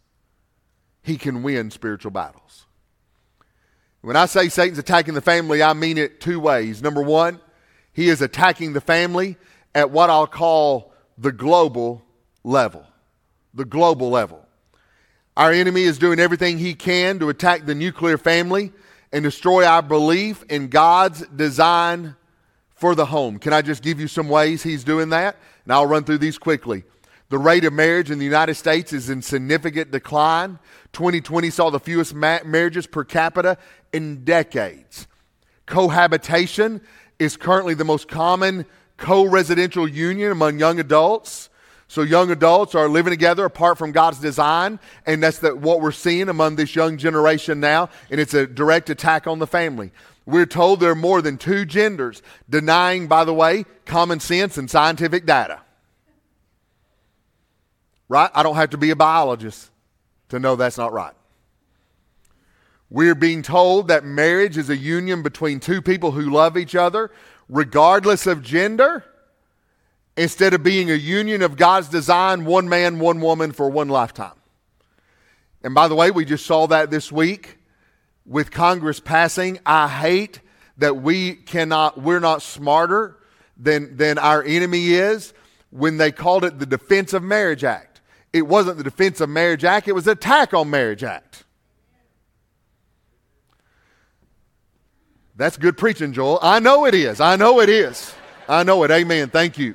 he 1.02 1.16
can 1.16 1.42
win 1.44 1.70
spiritual 1.70 2.10
battles. 2.10 2.65
When 4.06 4.14
I 4.14 4.26
say 4.26 4.48
Satan's 4.48 4.78
attacking 4.78 5.14
the 5.14 5.20
family, 5.20 5.64
I 5.64 5.72
mean 5.72 5.98
it 5.98 6.20
two 6.20 6.38
ways. 6.38 6.80
Number 6.80 7.02
one, 7.02 7.40
he 7.92 8.08
is 8.08 8.22
attacking 8.22 8.72
the 8.72 8.80
family 8.80 9.36
at 9.74 9.90
what 9.90 10.10
I'll 10.10 10.28
call 10.28 10.92
the 11.18 11.32
global 11.32 12.04
level. 12.44 12.86
The 13.52 13.64
global 13.64 14.08
level. 14.10 14.46
Our 15.36 15.50
enemy 15.50 15.82
is 15.82 15.98
doing 15.98 16.20
everything 16.20 16.56
he 16.56 16.72
can 16.72 17.18
to 17.18 17.30
attack 17.30 17.66
the 17.66 17.74
nuclear 17.74 18.16
family 18.16 18.70
and 19.12 19.24
destroy 19.24 19.66
our 19.66 19.82
belief 19.82 20.44
in 20.44 20.68
God's 20.68 21.26
design 21.26 22.14
for 22.76 22.94
the 22.94 23.06
home. 23.06 23.40
Can 23.40 23.52
I 23.52 23.60
just 23.60 23.82
give 23.82 23.98
you 23.98 24.06
some 24.06 24.28
ways 24.28 24.62
he's 24.62 24.84
doing 24.84 25.08
that? 25.08 25.36
And 25.64 25.72
I'll 25.72 25.84
run 25.84 26.04
through 26.04 26.18
these 26.18 26.38
quickly. 26.38 26.84
The 27.28 27.38
rate 27.38 27.64
of 27.64 27.72
marriage 27.72 28.10
in 28.10 28.18
the 28.18 28.24
United 28.24 28.54
States 28.54 28.92
is 28.92 29.10
in 29.10 29.20
significant 29.20 29.90
decline. 29.90 30.58
2020 30.92 31.50
saw 31.50 31.70
the 31.70 31.80
fewest 31.80 32.14
ma- 32.14 32.38
marriages 32.44 32.86
per 32.86 33.02
capita 33.02 33.58
in 33.92 34.24
decades. 34.24 35.08
Cohabitation 35.66 36.80
is 37.18 37.36
currently 37.36 37.74
the 37.74 37.84
most 37.84 38.06
common 38.06 38.64
co 38.96 39.24
residential 39.24 39.88
union 39.88 40.30
among 40.30 40.58
young 40.58 40.78
adults. 40.78 41.50
So 41.88 42.02
young 42.02 42.30
adults 42.30 42.74
are 42.74 42.88
living 42.88 43.12
together 43.12 43.44
apart 43.44 43.78
from 43.78 43.92
God's 43.92 44.18
design, 44.18 44.80
and 45.04 45.22
that's 45.22 45.38
the, 45.38 45.54
what 45.54 45.80
we're 45.80 45.92
seeing 45.92 46.28
among 46.28 46.56
this 46.56 46.74
young 46.74 46.96
generation 46.96 47.60
now, 47.60 47.90
and 48.10 48.20
it's 48.20 48.34
a 48.34 48.46
direct 48.46 48.90
attack 48.90 49.28
on 49.28 49.38
the 49.38 49.46
family. 49.46 49.92
We're 50.24 50.46
told 50.46 50.80
there 50.80 50.90
are 50.90 50.96
more 50.96 51.22
than 51.22 51.38
two 51.38 51.64
genders, 51.64 52.22
denying, 52.50 53.06
by 53.06 53.24
the 53.24 53.34
way, 53.34 53.64
common 53.84 54.18
sense 54.18 54.58
and 54.58 54.68
scientific 54.68 55.26
data. 55.26 55.60
Right? 58.08 58.30
I 58.34 58.42
don't 58.42 58.56
have 58.56 58.70
to 58.70 58.78
be 58.78 58.90
a 58.90 58.96
biologist 58.96 59.70
to 60.28 60.38
know 60.38 60.56
that's 60.56 60.78
not 60.78 60.92
right. 60.92 61.14
We're 62.88 63.16
being 63.16 63.42
told 63.42 63.88
that 63.88 64.04
marriage 64.04 64.56
is 64.56 64.70
a 64.70 64.76
union 64.76 65.22
between 65.22 65.58
two 65.58 65.82
people 65.82 66.12
who 66.12 66.30
love 66.30 66.56
each 66.56 66.76
other, 66.76 67.10
regardless 67.48 68.26
of 68.26 68.42
gender 68.42 69.04
instead 70.16 70.54
of 70.54 70.62
being 70.62 70.90
a 70.90 70.94
union 70.94 71.42
of 71.42 71.56
God's 71.56 71.88
design, 71.88 72.44
one 72.44 72.68
man, 72.68 72.98
one 72.98 73.20
woman 73.20 73.52
for 73.52 73.68
one 73.68 73.88
lifetime. 73.88 74.32
And 75.62 75.74
by 75.74 75.88
the 75.88 75.94
way, 75.94 76.10
we 76.10 76.24
just 76.24 76.46
saw 76.46 76.66
that 76.68 76.90
this 76.90 77.10
week 77.10 77.58
with 78.24 78.50
Congress 78.50 79.00
passing. 79.00 79.58
I 79.66 79.88
hate 79.88 80.40
that 80.78 80.96
we 80.96 81.34
cannot, 81.34 82.00
we're 82.00 82.20
not 82.20 82.42
smarter 82.42 83.16
than, 83.56 83.96
than 83.96 84.18
our 84.18 84.42
enemy 84.42 84.90
is 84.90 85.34
when 85.70 85.96
they 85.96 86.12
called 86.12 86.44
it 86.44 86.58
the 86.58 86.66
Defense 86.66 87.12
of 87.12 87.22
Marriage 87.22 87.64
Act. 87.64 87.95
It 88.32 88.42
wasn't 88.42 88.78
the 88.78 88.84
Defense 88.84 89.20
of 89.20 89.28
Marriage 89.28 89.64
Act, 89.64 89.88
it 89.88 89.92
was 89.92 90.06
attack 90.06 90.52
on 90.54 90.70
Marriage 90.70 91.04
Act. 91.04 91.44
That's 95.36 95.56
good 95.56 95.76
preaching, 95.76 96.12
Joel. 96.12 96.38
I 96.40 96.60
know 96.60 96.86
it 96.86 96.94
is. 96.94 97.20
I 97.20 97.36
know 97.36 97.60
it 97.60 97.68
is. 97.68 98.14
I 98.48 98.62
know 98.62 98.82
it. 98.84 98.90
Amen. 98.90 99.28
Thank 99.28 99.58
you. 99.58 99.74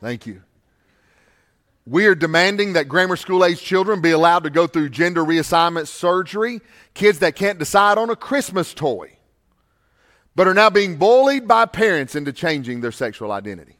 Thank 0.00 0.26
you. 0.26 0.42
We 1.86 2.06
are 2.06 2.14
demanding 2.14 2.74
that 2.74 2.88
grammar 2.88 3.16
school 3.16 3.44
age 3.44 3.60
children 3.60 4.00
be 4.00 4.10
allowed 4.10 4.44
to 4.44 4.50
go 4.50 4.66
through 4.66 4.90
gender 4.90 5.24
reassignment 5.24 5.88
surgery. 5.88 6.60
Kids 6.94 7.20
that 7.20 7.34
can't 7.34 7.58
decide 7.58 7.98
on 7.98 8.10
a 8.10 8.16
Christmas 8.16 8.74
toy, 8.74 9.16
but 10.36 10.46
are 10.46 10.54
now 10.54 10.70
being 10.70 10.96
bullied 10.96 11.48
by 11.48 11.64
parents 11.64 12.14
into 12.14 12.32
changing 12.32 12.82
their 12.82 12.92
sexual 12.92 13.32
identity. 13.32 13.78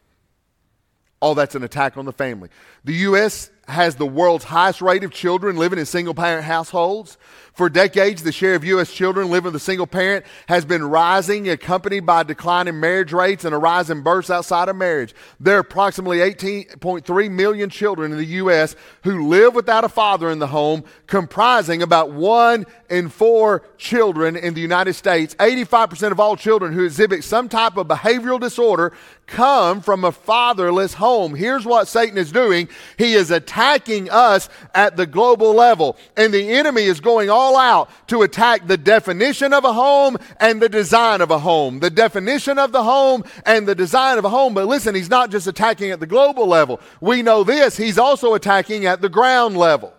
All 1.23 1.37
that's 1.37 1.55
an 1.55 1.63
attack 1.63 1.97
on 1.97 2.05
the 2.05 2.13
family. 2.13 2.49
The 2.83 2.95
U.S. 2.95 3.49
has 3.69 3.95
the 3.95 4.05
world's 4.05 4.43
highest 4.43 4.83
rate 4.83 5.05
of 5.05 5.13
children 5.13 5.55
living 5.57 5.79
in 5.79 5.87
single 5.87 6.15
parent 6.15 6.45
households. 6.45 7.17
For 7.53 7.69
decades, 7.69 8.25
the 8.25 8.33
share 8.33 8.57
of 8.57 8.65
U.S. 8.65 8.93
children 8.93 9.31
living 9.31 9.53
with 9.53 9.55
a 9.55 9.65
single 9.65 9.87
parent 9.87 10.25
has 10.49 10.65
been 10.65 10.83
rising, 10.83 11.49
accompanied 11.49 12.07
by 12.07 12.23
in 12.23 12.81
marriage 12.81 13.13
rates 13.13 13.45
and 13.45 13.55
a 13.55 13.59
rise 13.59 13.89
in 13.89 14.03
births 14.03 14.31
outside 14.31 14.69
of 14.69 14.75
marriage. 14.75 15.15
There 15.39 15.57
are 15.57 15.61
approximately 15.61 16.19
18.3 16.19 17.31
million 17.31 17.71
children 17.71 18.11
in 18.11 18.19
the 18.19 18.25
U.S. 18.25 18.75
who 19.05 19.29
live 19.29 19.55
without 19.55 19.85
a 19.85 19.89
father 19.89 20.29
in 20.29 20.41
the 20.41 20.49
home, 20.49 20.83
comprising 21.07 21.83
about 21.83 22.11
one 22.11 22.65
in 22.91 23.09
four 23.09 23.63
children 23.77 24.35
in 24.35 24.55
the 24.55 24.61
United 24.61 24.95
States. 24.95 25.37
85% 25.37 26.11
of 26.11 26.19
all 26.19 26.37
children 26.37 26.73
who 26.73 26.85
exhibit 26.85 27.23
some 27.23 27.49
type 27.49 27.77
of 27.77 27.87
behavioral 27.87 28.41
disorder 28.41 28.93
come 29.33 29.81
from 29.81 30.05
a 30.05 30.13
fatherless 30.13 30.95
home. 30.95 31.35
Here's 31.35 31.65
what 31.65 31.89
Satan 31.89 32.19
is 32.19 32.31
doing 32.31 32.69
he 32.99 33.15
is 33.15 33.31
attacking 33.31 34.11
us 34.11 34.49
at 34.75 34.97
the 34.97 35.07
global 35.07 35.55
level, 35.55 35.97
and 36.17 36.33
the 36.33 36.51
enemy 36.51 36.83
is 36.83 37.01
going 37.01 37.31
all 37.31 37.57
out 37.57 37.91
to 38.09 38.23
attack 38.23 38.67
the 38.67 38.77
definition 38.77 39.53
of 39.53 39.65
a 39.65 39.73
home 39.73 40.19
and 40.39 40.61
the 40.61 40.69
design 40.69 41.23
of 41.23 41.31
a 41.31 41.39
home. 41.39 41.81
The 41.81 41.91
definition 41.91 42.59
of 42.59 42.73
the 42.73 42.85
home 42.85 43.25
and 43.47 43.67
the 43.67 43.75
design 43.75 44.19
of 44.19 44.25
a 44.25 44.29
home. 44.29 44.55
But 44.55 44.69
listen, 44.69 44.95
he's 44.95 45.11
not 45.11 45.31
just 45.31 45.47
attacking 45.47 45.91
at 45.91 46.01
the 46.01 46.07
global 46.07 46.47
level. 46.47 46.81
We 47.01 47.23
know 47.23 47.43
this, 47.43 47.77
he's 47.77 47.99
also 47.99 48.35
attacking 48.35 48.85
at 48.87 49.01
the 49.01 49.09
ground 49.09 49.57
level. 49.57 49.95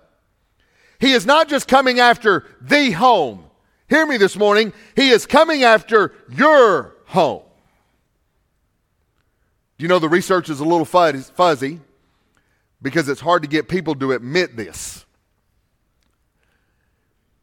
He 0.99 1.11
is 1.11 1.25
not 1.25 1.49
just 1.49 1.67
coming 1.67 1.99
after 1.99 2.45
the 2.61 2.91
home. 2.91 3.45
Hear 3.89 4.05
me 4.05 4.17
this 4.17 4.37
morning. 4.37 4.73
He 4.95 5.09
is 5.09 5.25
coming 5.25 5.63
after 5.63 6.13
your 6.29 6.95
home. 7.07 7.41
You 9.83 9.89
know, 9.89 9.99
the 9.99 10.07
research 10.07 10.49
is 10.49 10.61
a 10.61 10.63
little 10.63 10.85
fuzzy 10.85 11.81
because 12.81 13.09
it's 13.09 13.19
hard 13.19 13.41
to 13.41 13.49
get 13.49 13.67
people 13.67 13.95
to 13.95 14.13
admit 14.13 14.55
this. 14.55 15.05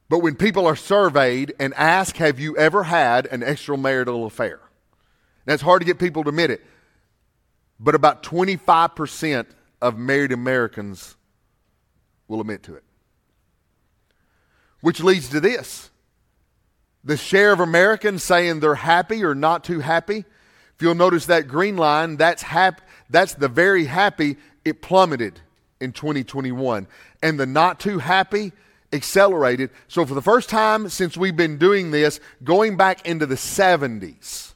But 0.08 0.20
when 0.20 0.36
people 0.36 0.66
are 0.66 0.74
surveyed 0.74 1.52
and 1.60 1.74
asked, 1.74 2.16
Have 2.16 2.40
you 2.40 2.56
ever 2.56 2.84
had 2.84 3.26
an 3.26 3.42
extramarital 3.42 4.24
affair? 4.24 4.58
Now, 5.46 5.52
it's 5.52 5.62
hard 5.62 5.82
to 5.82 5.84
get 5.84 5.98
people 5.98 6.22
to 6.22 6.30
admit 6.30 6.50
it, 6.50 6.64
but 7.78 7.94
about 7.94 8.22
25% 8.22 9.44
of 9.82 9.98
married 9.98 10.32
Americans 10.32 11.16
will 12.26 12.40
admit 12.40 12.62
to 12.62 12.74
it. 12.74 12.84
Which 14.80 15.02
leads 15.02 15.28
to 15.28 15.40
this 15.40 15.90
the 17.04 17.18
share 17.18 17.52
of 17.52 17.60
Americans 17.60 18.22
saying 18.22 18.60
they're 18.60 18.76
happy 18.76 19.22
or 19.24 19.34
not 19.34 19.62
too 19.62 19.80
happy. 19.80 20.24
If 20.80 20.84
you'll 20.84 20.94
notice 20.94 21.26
that 21.26 21.46
green 21.46 21.76
line, 21.76 22.16
that's, 22.16 22.40
hap- 22.40 22.80
that's 23.10 23.34
the 23.34 23.48
very 23.48 23.84
happy, 23.84 24.38
it 24.64 24.80
plummeted 24.80 25.38
in 25.78 25.92
2021. 25.92 26.86
And 27.22 27.38
the 27.38 27.44
not 27.44 27.78
too 27.78 27.98
happy, 27.98 28.52
accelerated. 28.90 29.68
So, 29.88 30.06
for 30.06 30.14
the 30.14 30.22
first 30.22 30.48
time 30.48 30.88
since 30.88 31.18
we've 31.18 31.36
been 31.36 31.58
doing 31.58 31.90
this, 31.90 32.18
going 32.42 32.78
back 32.78 33.06
into 33.06 33.26
the 33.26 33.34
70s, 33.34 34.54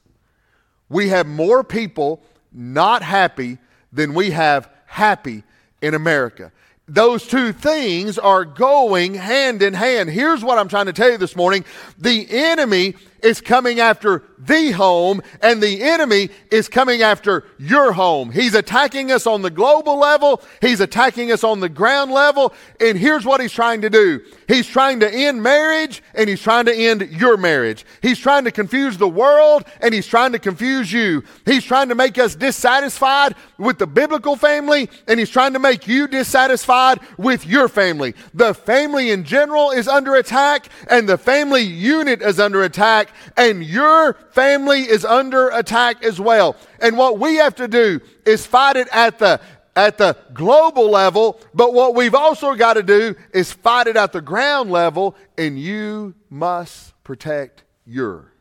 we 0.89 1.11
have 1.11 1.27
more 1.27 1.63
people 1.63 2.23
not 2.51 3.03
happy 3.03 3.59
than 3.93 4.15
we 4.15 4.31
have 4.31 4.71
happy 4.87 5.43
in 5.83 5.93
America. 5.93 6.53
Those 6.89 7.27
two 7.27 7.53
things 7.53 8.19
are 8.19 8.47
going 8.47 9.13
hand 9.13 9.61
in 9.61 9.75
hand. 9.75 10.09
Here's 10.09 10.43
what 10.43 10.57
I'm 10.57 10.69
trying 10.69 10.87
to 10.87 10.95
tell 10.95 11.11
you 11.11 11.19
this 11.19 11.37
morning 11.37 11.67
the 11.99 12.27
enemy 12.31 12.95
is 13.25 13.41
coming 13.41 13.81
after 13.81 14.23
the 14.39 14.71
home, 14.73 15.23
and 15.41 15.63
the 15.63 15.83
enemy 15.83 16.29
is 16.51 16.69
coming 16.69 17.03
after 17.03 17.45
your 17.59 17.93
home. 17.93 18.31
He's 18.31 18.55
attacking 18.55 19.11
us 19.11 19.27
on 19.27 19.43
the 19.43 19.51
global 19.51 19.99
level, 19.99 20.43
he's 20.61 20.81
attacking 20.81 21.33
us 21.33 21.43
on 21.43 21.61
the 21.61 21.69
ground 21.69 22.13
level, 22.13 22.53
and 22.81 22.99
here's 22.99 23.25
what 23.25 23.41
he's 23.41 23.53
trying 23.53 23.81
to 23.81 23.91
do 23.91 24.21
he's 24.47 24.67
trying 24.67 25.01
to 25.01 25.11
end 25.11 25.43
marriage, 25.43 26.03
and 26.15 26.29
he's 26.29 26.43
trying 26.43 26.67
to 26.67 26.75
end 26.75 27.09
your 27.11 27.39
marriage. 27.39 27.87
He's 28.03 28.19
trying 28.19 28.45
to 28.45 28.51
confuse 28.51 28.99
the 28.99 29.09
world, 29.09 29.65
and 29.81 29.95
he's 29.95 30.07
trying 30.07 30.33
to 30.33 30.39
confuse 30.39 30.93
you. 30.93 31.25
He's 31.47 31.65
trying 31.65 31.89
to 31.89 31.95
make 31.95 32.19
us 32.19 32.35
dissatisfied 32.35 33.35
with 33.59 33.79
the 33.79 33.87
biblical 33.87 34.37
family, 34.37 34.91
and 35.09 35.19
he's 35.19 35.31
trying 35.31 35.55
to 35.55 35.59
make 35.59 35.89
you 35.89 36.07
dissatisfied 36.07 37.01
with 37.17 37.47
your 37.47 37.69
family. 37.69 38.15
The 38.35 38.53
family 38.53 39.11
in 39.11 39.25
general 39.25 39.71
is 39.71 39.89
under 39.89 40.17
attack, 40.17 40.69
and 40.91 41.09
the 41.09 41.17
family 41.17 41.63
unit 41.63 42.21
is 42.21 42.39
under 42.39 42.65
attack, 42.65 43.14
and 43.37 43.65
your 43.65 44.15
family 44.31 44.81
is 44.81 45.05
under 45.05 45.49
attack 45.51 46.05
as 46.05 46.21
well. 46.21 46.57
And 46.81 46.97
what 46.97 47.19
we 47.19 47.37
have 47.37 47.55
to 47.57 47.69
do 47.69 48.01
is 48.27 48.47
fight 48.47 48.77
it 48.77 48.89
at 48.93 49.19
the 49.19 49.41
at 49.77 49.99
the 49.99 50.17
global 50.33 50.89
level, 50.91 51.41
but 51.53 51.75
what 51.75 51.95
we've 51.95 52.15
also 52.15 52.55
got 52.55 52.75
to 52.75 52.83
do 52.83 53.17
is 53.33 53.53
fight 53.53 53.87
it 53.87 53.97
at 53.97 54.13
the 54.13 54.21
ground 54.21 54.71
level, 54.71 55.17
and 55.37 55.59
you 55.59 56.15
must 56.31 56.95
protect 57.03 57.65
your 57.85 58.33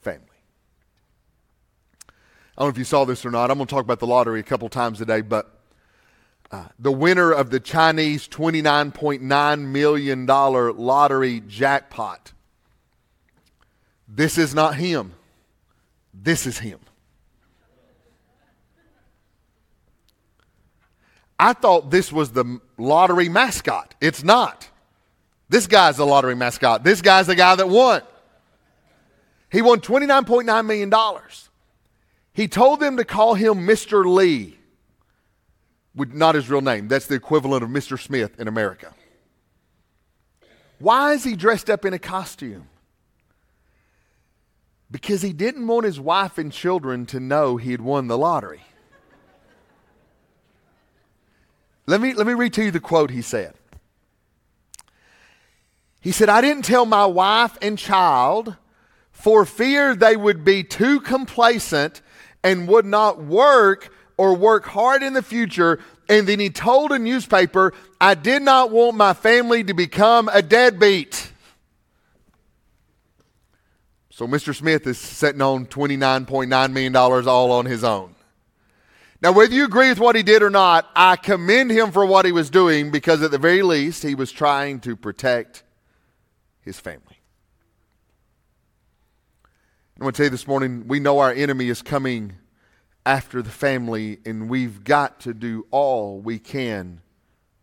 family. 0.00 0.26
I 2.08 2.62
don't 2.62 2.66
know 2.66 2.70
if 2.70 2.78
you 2.78 2.84
saw 2.84 3.04
this 3.04 3.24
or 3.24 3.30
not. 3.30 3.50
I'm 3.50 3.58
going 3.58 3.68
to 3.68 3.74
talk 3.74 3.84
about 3.84 4.00
the 4.00 4.06
lottery 4.06 4.40
a 4.40 4.44
couple 4.44 4.68
times 4.68 4.98
today, 4.98 5.20
but 5.20 5.58
uh, 6.50 6.64
the 6.78 6.92
winner 6.92 7.30
of 7.30 7.50
the 7.50 7.60
Chinese 7.60 8.26
$29.9 8.26 9.60
million 9.60 10.26
lottery 10.26 11.40
jackpot. 11.46 12.32
This 14.08 14.38
is 14.38 14.54
not 14.54 14.74
him. 14.74 15.12
This 16.14 16.46
is 16.46 16.58
him. 16.58 16.80
I 21.38 21.52
thought 21.52 21.90
this 21.90 22.12
was 22.12 22.32
the 22.32 22.60
lottery 22.78 23.28
mascot. 23.28 23.94
It's 24.00 24.24
not. 24.24 24.68
This 25.48 25.66
guy's 25.66 25.98
the 25.98 26.06
lottery 26.06 26.34
mascot. 26.34 26.82
This 26.82 27.00
guy's 27.00 27.28
the 27.28 27.36
guy 27.36 27.54
that 27.54 27.68
won. 27.68 28.02
He 29.50 29.62
won 29.62 29.80
$29.9 29.80 30.66
million. 30.66 30.92
He 32.32 32.48
told 32.48 32.80
them 32.80 32.96
to 32.96 33.04
call 33.04 33.34
him 33.34 33.66
Mr. 33.66 34.04
Lee 34.04 34.58
with 35.94 36.12
not 36.12 36.34
his 36.34 36.50
real 36.50 36.60
name. 36.60 36.88
That's 36.88 37.06
the 37.06 37.14
equivalent 37.14 37.62
of 37.62 37.70
Mr. 37.70 38.00
Smith 38.00 38.38
in 38.38 38.48
America. 38.48 38.94
Why 40.78 41.12
is 41.12 41.24
he 41.24 41.34
dressed 41.34 41.70
up 41.70 41.84
in 41.84 41.92
a 41.92 41.98
costume? 41.98 42.68
Because 44.90 45.22
he 45.22 45.32
didn't 45.32 45.66
want 45.66 45.84
his 45.84 46.00
wife 46.00 46.38
and 46.38 46.50
children 46.50 47.04
to 47.06 47.20
know 47.20 47.56
he 47.56 47.72
had 47.72 47.80
won 47.80 48.08
the 48.08 48.16
lottery. 48.16 48.62
let, 51.86 52.00
me, 52.00 52.14
let 52.14 52.26
me 52.26 52.32
read 52.32 52.54
to 52.54 52.64
you 52.64 52.70
the 52.70 52.80
quote 52.80 53.10
he 53.10 53.22
said. 53.22 53.54
He 56.00 56.12
said, 56.12 56.28
I 56.28 56.40
didn't 56.40 56.64
tell 56.64 56.86
my 56.86 57.04
wife 57.06 57.58
and 57.60 57.76
child 57.76 58.56
for 59.10 59.44
fear 59.44 59.94
they 59.94 60.16
would 60.16 60.44
be 60.44 60.62
too 60.62 61.00
complacent 61.00 62.00
and 62.42 62.68
would 62.68 62.86
not 62.86 63.22
work 63.22 63.92
or 64.16 64.34
work 64.34 64.64
hard 64.66 65.02
in 65.02 65.12
the 65.12 65.22
future. 65.22 65.80
And 66.08 66.26
then 66.26 66.40
he 66.40 66.50
told 66.50 66.92
a 66.92 66.98
newspaper, 66.98 67.74
I 68.00 68.14
did 68.14 68.42
not 68.42 68.70
want 68.70 68.96
my 68.96 69.12
family 69.12 69.64
to 69.64 69.74
become 69.74 70.30
a 70.32 70.40
deadbeat. 70.40 71.27
So 74.18 74.26
Mr. 74.26 74.52
Smith 74.52 74.84
is 74.88 74.98
sitting 74.98 75.40
on 75.40 75.66
$29.9 75.66 76.72
million 76.72 76.96
all 76.96 77.52
on 77.52 77.66
his 77.66 77.84
own. 77.84 78.16
Now, 79.22 79.30
whether 79.30 79.54
you 79.54 79.64
agree 79.64 79.90
with 79.90 80.00
what 80.00 80.16
he 80.16 80.24
did 80.24 80.42
or 80.42 80.50
not, 80.50 80.90
I 80.96 81.14
commend 81.14 81.70
him 81.70 81.92
for 81.92 82.04
what 82.04 82.24
he 82.26 82.32
was 82.32 82.50
doing 82.50 82.90
because, 82.90 83.22
at 83.22 83.30
the 83.30 83.38
very 83.38 83.62
least, 83.62 84.02
he 84.02 84.16
was 84.16 84.32
trying 84.32 84.80
to 84.80 84.96
protect 84.96 85.62
his 86.62 86.80
family. 86.80 87.20
I 90.00 90.02
want 90.02 90.16
to 90.16 90.22
tell 90.22 90.26
you 90.26 90.30
this 90.30 90.48
morning 90.48 90.88
we 90.88 90.98
know 90.98 91.20
our 91.20 91.32
enemy 91.32 91.68
is 91.68 91.80
coming 91.80 92.32
after 93.06 93.40
the 93.40 93.50
family, 93.50 94.18
and 94.26 94.50
we've 94.50 94.82
got 94.82 95.20
to 95.20 95.32
do 95.32 95.64
all 95.70 96.18
we 96.18 96.40
can 96.40 97.02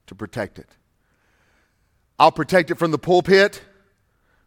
to 0.07 0.15
protect 0.15 0.57
it. 0.57 0.69
I'll 2.17 2.31
protect 2.31 2.71
it 2.71 2.75
from 2.75 2.91
the 2.91 2.97
pulpit. 2.97 3.61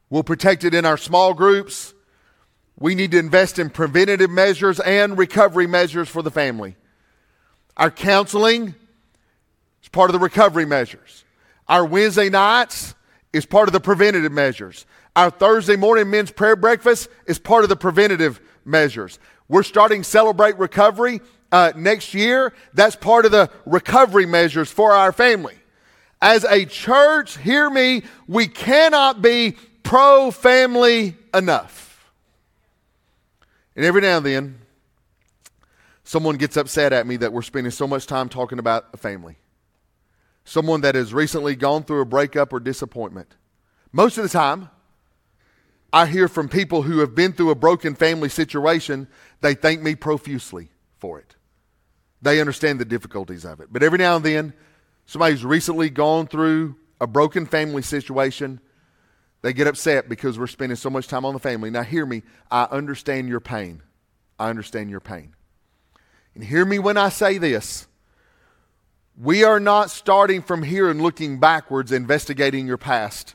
We'll 0.09 0.23
protect 0.23 0.65
it 0.65 0.73
in 0.73 0.87
our 0.87 0.97
small 0.97 1.35
groups. 1.35 1.93
We 2.79 2.95
need 2.95 3.11
to 3.11 3.19
invest 3.19 3.59
in 3.59 3.71
preventative 3.71 4.31
measures 4.31 4.79
and 4.81 5.19
recovery 5.19 5.67
measures 5.67 6.09
for 6.09 6.23
the 6.23 6.31
family. 6.31 6.77
Our 7.77 7.91
counseling 7.91 8.75
is 9.83 9.89
part 9.89 10.11
of 10.11 10.13
the 10.13 10.21
recovery 10.21 10.65
measures. 10.65 11.25
Our 11.67 11.85
Wednesday 11.85 12.29
nights 12.29 12.95
is 13.33 13.47
part 13.47 13.69
of 13.69 13.73
the 13.73 13.81
preventative 13.81 14.33
measures. 14.33 14.87
Our 15.17 15.31
Thursday 15.31 15.77
morning 15.77 16.11
men's 16.11 16.31
prayer 16.31 16.57
breakfast 16.57 17.09
is 17.27 17.39
part 17.39 17.65
of 17.65 17.69
the 17.69 17.77
preventative 17.77 18.41
measures. 18.65 19.19
We're 19.49 19.65
starting 19.65 20.05
Celebrate 20.05 20.57
Recovery 20.59 21.21
uh, 21.51 21.73
next 21.75 22.15
year. 22.15 22.53
That's 22.75 22.95
part 22.95 23.25
of 23.25 23.33
the 23.33 23.51
recovery 23.67 24.27
measures 24.27 24.71
for 24.71 24.93
our 24.93 25.11
family. 25.11 25.55
As 26.21 26.45
a 26.45 26.65
church, 26.65 27.39
hear 27.39 27.71
me, 27.71 28.03
we 28.27 28.47
cannot 28.47 29.23
be 29.23 29.57
pro 29.83 30.31
family 30.31 31.17
enough. 31.35 31.88
And 33.79 33.87
every 33.87 34.01
now 34.01 34.17
and 34.17 34.27
then, 34.27 34.59
someone 36.03 36.37
gets 36.37 36.57
upset 36.57 36.93
at 36.93 37.07
me 37.07 37.17
that 37.19 37.33
we're 37.33 37.43
spending 37.43 37.71
so 37.71 37.87
much 37.87 38.09
time 38.09 38.29
talking 38.29 38.59
about 38.59 38.87
a 38.93 38.97
family. 38.97 39.37
Someone 40.45 40.81
that 40.81 40.97
has 40.97 41.15
recently 41.15 41.55
gone 41.55 41.85
through 41.85 42.01
a 42.01 42.05
breakup 42.05 42.53
or 42.53 42.59
disappointment. 42.59 43.37
Most 43.93 44.19
of 44.19 44.25
the 44.25 44.31
time, 44.31 44.69
I 45.93 46.07
hear 46.07 46.27
from 46.27 46.49
people 46.49 46.83
who 46.83 46.99
have 46.99 47.15
been 47.15 47.33
through 47.33 47.51
a 47.51 47.55
broken 47.55 47.95
family 47.95 48.29
situation, 48.29 49.07
they 49.43 49.55
thank 49.55 49.81
me 49.81 49.95
profusely 49.95 50.71
for 50.97 51.21
it. 51.21 51.37
They 52.21 52.41
understand 52.41 52.81
the 52.81 52.85
difficulties 52.85 53.45
of 53.45 53.61
it. 53.61 53.69
But 53.71 53.85
every 53.85 53.99
now 53.99 54.17
and 54.17 54.25
then, 54.25 54.55
somebody's 55.07 55.45
recently 55.45 55.89
gone 55.89 56.27
through 56.27 56.75
a 57.01 57.07
broken 57.07 57.47
family 57.47 57.83
situation, 57.83 58.59
they 59.43 59.53
get 59.53 59.67
upset 59.67 60.09
because 60.09 60.39
we're 60.39 60.47
spending 60.47 60.77
so 60.77 60.91
much 60.91 61.07
time 61.07 61.25
on 61.25 61.33
the 61.33 61.41
family. 61.41 61.71
Now, 61.71 61.83
hear 61.83 62.05
me. 62.05 62.23
I 62.51 62.65
understand 62.65 63.29
your 63.29 63.41
pain. 63.41 63.83
I 64.39 64.51
understand 64.51 64.91
your 64.91 65.01
pain. 65.01 65.35
And 66.35 66.43
hear 66.45 66.65
me 66.65 66.79
when 66.79 66.97
I 66.97 67.09
say 67.09 67.39
this. 67.39 67.87
We 69.21 69.43
are 69.43 69.59
not 69.59 69.91
starting 69.91 70.43
from 70.43 70.63
here 70.63 70.89
and 70.89 71.01
looking 71.01 71.41
backwards, 71.41 71.91
investigating 71.91 72.67
your 72.67 72.77
past. 72.77 73.35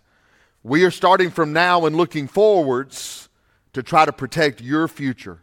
We 0.63 0.85
are 0.85 0.91
starting 0.91 1.29
from 1.29 1.51
now 1.51 1.85
and 1.85 1.95
looking 1.95 2.27
forwards 2.27 3.27
to 3.73 3.83
try 3.83 4.05
to 4.05 4.13
protect 4.13 4.61
your 4.61 4.87
future. 4.87 5.39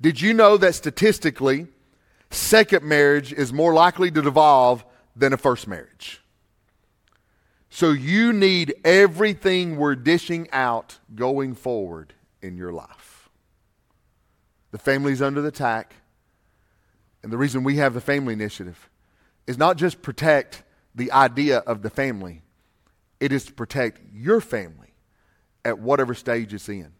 Did 0.00 0.20
you 0.20 0.34
know 0.34 0.56
that 0.56 0.74
statistically, 0.74 1.68
second 2.30 2.84
marriage 2.84 3.32
is 3.32 3.52
more 3.52 3.72
likely 3.72 4.10
to 4.10 4.22
devolve 4.22 4.84
than 5.14 5.32
a 5.32 5.36
first 5.36 5.68
marriage? 5.68 6.20
So 7.74 7.90
you 7.90 8.32
need 8.32 8.72
everything 8.84 9.78
we're 9.78 9.96
dishing 9.96 10.48
out 10.52 11.00
going 11.12 11.56
forward 11.56 12.14
in 12.40 12.56
your 12.56 12.72
life. 12.72 13.28
The 14.70 14.78
family's 14.78 15.20
under 15.20 15.42
the 15.42 15.48
attack. 15.48 15.96
And 17.24 17.32
the 17.32 17.36
reason 17.36 17.64
we 17.64 17.78
have 17.78 17.92
the 17.92 18.00
family 18.00 18.32
initiative 18.32 18.88
is 19.48 19.58
not 19.58 19.76
just 19.76 20.02
protect 20.02 20.62
the 20.94 21.10
idea 21.10 21.58
of 21.58 21.82
the 21.82 21.90
family, 21.90 22.42
it 23.18 23.32
is 23.32 23.44
to 23.46 23.52
protect 23.52 24.02
your 24.12 24.40
family 24.40 24.94
at 25.64 25.80
whatever 25.80 26.14
stage 26.14 26.54
it's 26.54 26.68
in. 26.68 26.92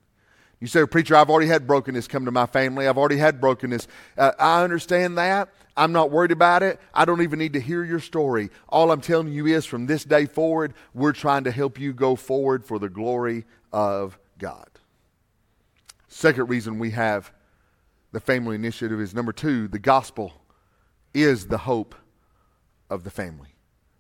You 0.59 0.67
say, 0.67 0.85
Preacher, 0.87 1.15
I've 1.15 1.31
already 1.31 1.47
had 1.47 1.69
brokenness 1.69 2.09
come 2.09 2.25
to 2.25 2.33
my 2.33 2.47
family. 2.47 2.89
I've 2.89 2.99
already 2.99 3.19
had 3.19 3.41
brokenness. 3.41 3.87
Uh, 4.19 4.33
I 4.41 4.65
understand 4.65 5.19
that. 5.19 5.51
I'm 5.77 5.93
not 5.93 6.11
worried 6.11 6.31
about 6.31 6.63
it. 6.63 6.81
I 6.93 7.05
don't 7.05 7.23
even 7.23 7.39
need 7.39 7.55
to 7.55 7.61
hear 7.61 7.85
your 7.85 8.01
story. 8.01 8.51
All 8.69 8.93
I'm 8.93 9.01
telling 9.01 9.33
you 9.33 9.47
is 9.47 9.67
from 9.67 9.87
this 9.87 10.05
day 10.05 10.27
forward, 10.27 10.75
we're 10.95 11.13
trying 11.13 11.45
to 11.45 11.51
help 11.51 11.81
you 11.81 11.93
go 11.93 12.15
forward 12.15 12.65
for 12.65 12.79
the 12.79 12.89
glory 12.89 13.45
of 13.73 14.19
God. 14.39 14.69
Second 16.09 16.49
reason 16.49 16.79
we 16.79 16.91
have 16.91 17.33
the 18.13 18.21
family 18.21 18.55
initiative 18.55 19.01
is 19.01 19.15
number 19.15 19.33
two, 19.33 19.67
the 19.67 19.81
gospel 19.81 20.33
is 21.13 21.49
the 21.49 21.59
hope 21.59 21.97
of 22.89 23.03
the 23.03 23.11
family. 23.11 23.49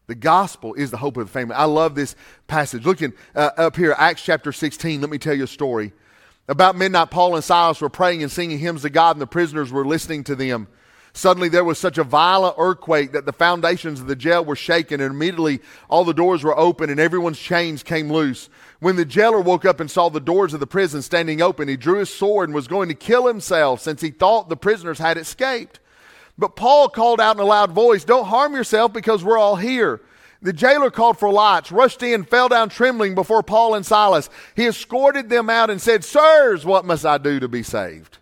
The 0.07 0.15
gospel 0.15 0.75
is 0.75 0.91
the 0.91 0.99
hope 0.99 1.17
of 1.17 1.27
the 1.27 1.33
family. 1.33 1.55
I 1.55 1.65
love 1.65 1.95
this 1.95 2.15
passage. 2.47 2.85
Looking 2.85 3.15
uh, 3.35 3.51
up 3.57 3.75
here, 3.75 3.95
Acts 3.99 4.23
chapter 4.23 4.53
16, 4.53 5.01
let 5.01 5.11
me 5.11 5.19
tell 5.19 5.35
you 5.35 5.45
a 5.45 5.49
story. 5.49 5.93
About 6.47 6.77
midnight, 6.77 7.11
Paul 7.11 7.37
and 7.37 7.43
Silas 7.43 7.81
were 7.81 7.89
praying 7.89 8.23
and 8.23 8.31
singing 8.31 8.59
hymns 8.59 8.83
to 8.83 8.91
God, 8.91 9.17
and 9.17 9.23
the 9.23 9.27
prisoners 9.27 9.73
were 9.73 9.87
listening 9.87 10.23
to 10.25 10.37
them. 10.37 10.69
Suddenly, 11.17 11.49
there 11.49 11.65
was 11.65 11.79
such 11.79 11.97
a 11.97 12.03
violent 12.03 12.57
earthquake 12.59 13.13
that 13.13 13.25
the 13.25 13.33
foundations 13.33 14.01
of 14.01 14.09
the 14.09 14.17
jail 14.17 14.45
were 14.45 14.57
shaken, 14.57 15.01
and 15.01 15.15
immediately 15.15 15.61
all 15.89 16.05
the 16.05 16.13
doors 16.13 16.43
were 16.43 16.59
open 16.59 16.91
and 16.91 16.99
everyone's 16.99 17.39
chains 17.39 17.85
came 17.85 18.13
loose. 18.13 18.51
When 18.81 18.97
the 18.97 19.05
jailer 19.05 19.41
woke 19.41 19.65
up 19.65 19.79
and 19.79 19.89
saw 19.89 20.09
the 20.09 20.19
doors 20.19 20.55
of 20.55 20.61
the 20.61 20.67
prison 20.67 21.03
standing 21.03 21.41
open, 21.41 21.69
he 21.69 21.77
drew 21.77 22.01
his 22.01 22.13
sword 22.13 22.49
and 22.49 22.55
was 22.55 22.67
going 22.67 22.89
to 22.89 22.97
kill 22.97 23.29
himself 23.29 23.81
since 23.81 24.01
he 24.01 24.11
thought 24.11 24.49
the 24.49 24.57
prisoners 24.57 24.99
had 24.99 25.17
escaped. 25.17 25.79
But 26.37 26.57
Paul 26.57 26.89
called 26.89 27.21
out 27.21 27.37
in 27.37 27.43
a 27.43 27.47
loud 27.47 27.71
voice, 27.71 28.03
Don't 28.03 28.27
harm 28.27 28.53
yourself 28.53 28.93
because 28.93 29.23
we're 29.23 29.39
all 29.39 29.55
here. 29.55 30.01
The 30.43 30.53
jailer 30.53 30.91
called 30.91 31.17
for 31.17 31.31
lights, 31.31 31.71
rushed 31.71 32.03
in, 32.03 32.25
fell 32.25 32.49
down 32.49 32.71
trembling 32.71 33.15
before 33.15 33.45
Paul 33.45 33.77
and 33.77 33.87
Silas. 33.87 34.29
He 34.57 34.67
escorted 34.67 35.31
them 35.31 35.49
out 35.49 35.71
and 35.71 35.81
said, 35.81 36.05
Sirs, 36.05 36.67
what 36.67 36.85
must 36.85 37.07
I 37.07 37.19
do 37.19 37.39
to 37.39 37.47
be 37.47 37.63
saved? 37.63 38.19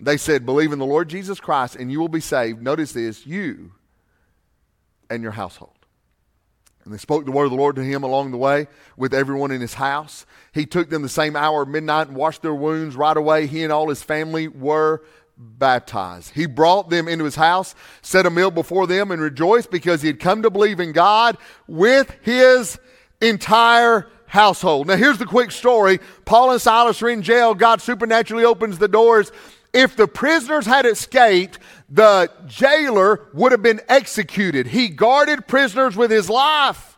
They 0.00 0.16
said, 0.16 0.46
Believe 0.46 0.72
in 0.72 0.78
the 0.78 0.86
Lord 0.86 1.08
Jesus 1.08 1.40
Christ 1.40 1.76
and 1.76 1.90
you 1.90 2.00
will 2.00 2.08
be 2.08 2.20
saved. 2.20 2.62
Notice 2.62 2.92
this, 2.92 3.26
you 3.26 3.72
and 5.10 5.22
your 5.22 5.32
household. 5.32 5.70
And 6.84 6.92
they 6.92 6.98
spoke 6.98 7.24
the 7.24 7.32
word 7.32 7.44
of 7.44 7.50
the 7.50 7.56
Lord 7.56 7.76
to 7.76 7.84
him 7.84 8.02
along 8.02 8.30
the 8.30 8.36
way 8.36 8.66
with 8.96 9.14
everyone 9.14 9.50
in 9.50 9.60
his 9.60 9.74
house. 9.74 10.26
He 10.52 10.66
took 10.66 10.90
them 10.90 11.02
the 11.02 11.08
same 11.08 11.34
hour 11.34 11.62
of 11.62 11.68
midnight 11.68 12.08
and 12.08 12.16
washed 12.16 12.42
their 12.42 12.54
wounds 12.54 12.94
right 12.94 13.16
away. 13.16 13.46
He 13.46 13.62
and 13.62 13.72
all 13.72 13.88
his 13.88 14.02
family 14.02 14.48
were 14.48 15.02
baptized. 15.36 16.34
He 16.34 16.46
brought 16.46 16.90
them 16.90 17.08
into 17.08 17.24
his 17.24 17.36
house, 17.36 17.74
set 18.02 18.26
a 18.26 18.30
meal 18.30 18.50
before 18.50 18.86
them, 18.86 19.10
and 19.10 19.20
rejoiced 19.20 19.70
because 19.70 20.02
he 20.02 20.08
had 20.08 20.20
come 20.20 20.42
to 20.42 20.50
believe 20.50 20.78
in 20.78 20.92
God 20.92 21.38
with 21.66 22.14
his 22.22 22.78
entire 23.20 24.08
household. 24.26 24.86
Now, 24.86 24.96
here's 24.96 25.18
the 25.18 25.26
quick 25.26 25.52
story 25.52 26.00
Paul 26.24 26.50
and 26.50 26.60
Silas 26.60 27.00
are 27.02 27.08
in 27.08 27.22
jail. 27.22 27.54
God 27.54 27.80
supernaturally 27.80 28.44
opens 28.44 28.78
the 28.78 28.88
doors. 28.88 29.32
If 29.74 29.96
the 29.96 30.06
prisoners 30.06 30.64
had 30.64 30.86
escaped, 30.86 31.58
the 31.90 32.30
jailer 32.46 33.26
would 33.34 33.52
have 33.52 33.62
been 33.62 33.80
executed. 33.88 34.68
He 34.68 34.88
guarded 34.88 35.46
prisoners 35.46 35.96
with 35.96 36.10
his 36.10 36.30
life. 36.30 36.96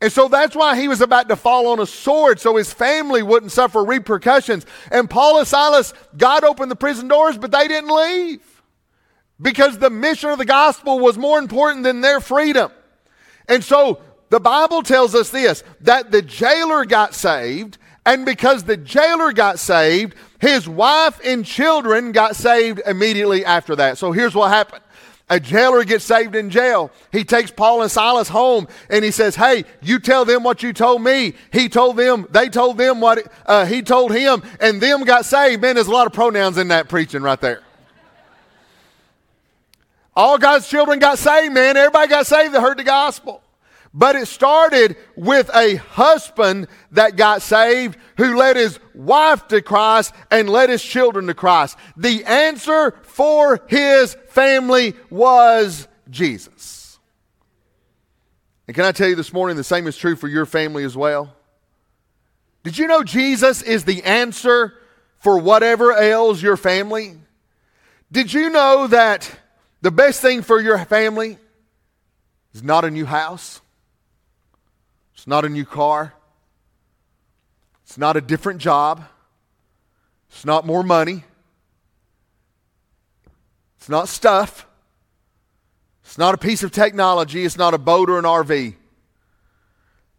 And 0.00 0.12
so 0.12 0.28
that's 0.28 0.56
why 0.56 0.80
he 0.80 0.88
was 0.88 1.00
about 1.00 1.28
to 1.28 1.36
fall 1.36 1.66
on 1.68 1.80
a 1.80 1.86
sword 1.86 2.40
so 2.40 2.56
his 2.56 2.72
family 2.72 3.22
wouldn't 3.22 3.52
suffer 3.52 3.84
repercussions. 3.84 4.64
And 4.90 5.10
Paul 5.10 5.38
and 5.38 5.46
Silas, 5.46 5.92
God 6.16 6.44
opened 6.44 6.70
the 6.70 6.76
prison 6.76 7.08
doors, 7.08 7.36
but 7.36 7.50
they 7.50 7.68
didn't 7.68 7.94
leave 7.94 8.62
because 9.40 9.78
the 9.78 9.90
mission 9.90 10.30
of 10.30 10.38
the 10.38 10.44
gospel 10.44 10.98
was 10.98 11.18
more 11.18 11.38
important 11.38 11.84
than 11.84 12.00
their 12.00 12.20
freedom. 12.20 12.72
And 13.48 13.62
so 13.62 14.00
the 14.30 14.40
Bible 14.40 14.82
tells 14.82 15.14
us 15.14 15.30
this 15.30 15.62
that 15.80 16.10
the 16.10 16.22
jailer 16.22 16.84
got 16.84 17.14
saved, 17.14 17.78
and 18.04 18.24
because 18.24 18.64
the 18.64 18.76
jailer 18.76 19.32
got 19.32 19.58
saved, 19.58 20.14
his 20.40 20.68
wife 20.68 21.20
and 21.24 21.44
children 21.44 22.12
got 22.12 22.36
saved 22.36 22.80
immediately 22.86 23.44
after 23.44 23.74
that. 23.76 23.98
So 23.98 24.12
here's 24.12 24.34
what 24.34 24.50
happened. 24.50 24.82
A 25.30 25.38
jailer 25.38 25.84
gets 25.84 26.04
saved 26.04 26.34
in 26.34 26.48
jail. 26.48 26.90
He 27.12 27.22
takes 27.22 27.50
Paul 27.50 27.82
and 27.82 27.90
Silas 27.90 28.28
home 28.28 28.66
and 28.88 29.04
he 29.04 29.10
says, 29.10 29.36
Hey, 29.36 29.64
you 29.82 29.98
tell 29.98 30.24
them 30.24 30.42
what 30.42 30.62
you 30.62 30.72
told 30.72 31.02
me. 31.02 31.34
He 31.52 31.68
told 31.68 31.96
them, 31.96 32.26
they 32.30 32.48
told 32.48 32.78
them 32.78 33.00
what 33.00 33.30
uh, 33.44 33.66
he 33.66 33.82
told 33.82 34.12
him, 34.12 34.42
and 34.58 34.80
them 34.80 35.04
got 35.04 35.26
saved. 35.26 35.60
Man, 35.60 35.74
there's 35.74 35.86
a 35.86 35.92
lot 35.92 36.06
of 36.06 36.14
pronouns 36.14 36.56
in 36.56 36.68
that 36.68 36.88
preaching 36.88 37.22
right 37.22 37.40
there. 37.40 37.62
All 40.16 40.38
God's 40.38 40.68
children 40.68 40.98
got 40.98 41.18
saved, 41.18 41.52
man. 41.52 41.76
Everybody 41.76 42.08
got 42.08 42.26
saved 42.26 42.54
that 42.54 42.60
heard 42.60 42.78
the 42.78 42.84
gospel. 42.84 43.42
But 43.94 44.16
it 44.16 44.28
started 44.28 44.96
with 45.16 45.50
a 45.54 45.76
husband 45.76 46.68
that 46.92 47.16
got 47.16 47.42
saved 47.42 47.98
who 48.18 48.36
led 48.36 48.56
his 48.56 48.78
wife 48.94 49.48
to 49.48 49.62
Christ 49.62 50.12
and 50.30 50.50
led 50.50 50.68
his 50.68 50.82
children 50.82 51.28
to 51.28 51.34
Christ. 51.34 51.78
The 51.96 52.24
answer 52.24 52.90
for 53.04 53.64
his 53.68 54.14
family 54.28 54.94
was 55.08 55.88
Jesus. 56.10 56.98
And 58.66 58.74
can 58.74 58.84
I 58.84 58.92
tell 58.92 59.08
you 59.08 59.14
this 59.14 59.32
morning, 59.32 59.56
the 59.56 59.64
same 59.64 59.86
is 59.86 59.96
true 59.96 60.16
for 60.16 60.28
your 60.28 60.46
family 60.46 60.84
as 60.84 60.96
well? 60.96 61.34
Did 62.64 62.76
you 62.76 62.88
know 62.88 63.04
Jesus 63.04 63.62
is 63.62 63.84
the 63.84 64.02
answer 64.02 64.74
for 65.20 65.38
whatever 65.38 65.92
ails 65.92 66.42
your 66.42 66.56
family? 66.56 67.14
Did 68.10 68.32
you 68.32 68.50
know 68.50 68.88
that 68.88 69.30
the 69.80 69.92
best 69.92 70.20
thing 70.20 70.42
for 70.42 70.60
your 70.60 70.84
family 70.84 71.38
is 72.52 72.64
not 72.64 72.84
a 72.84 72.90
new 72.90 73.06
house? 73.06 73.60
It's 75.14 75.26
not 75.26 75.44
a 75.44 75.48
new 75.48 75.64
car. 75.64 76.14
It's 77.88 77.96
not 77.96 78.18
a 78.18 78.20
different 78.20 78.60
job. 78.60 79.02
It's 80.28 80.44
not 80.44 80.66
more 80.66 80.82
money. 80.82 81.24
It's 83.78 83.88
not 83.88 84.08
stuff. 84.08 84.66
It's 86.04 86.18
not 86.18 86.34
a 86.34 86.36
piece 86.36 86.62
of 86.62 86.70
technology. 86.70 87.46
It's 87.46 87.56
not 87.56 87.72
a 87.72 87.78
boat 87.78 88.10
or 88.10 88.18
an 88.18 88.26
RV. 88.26 88.74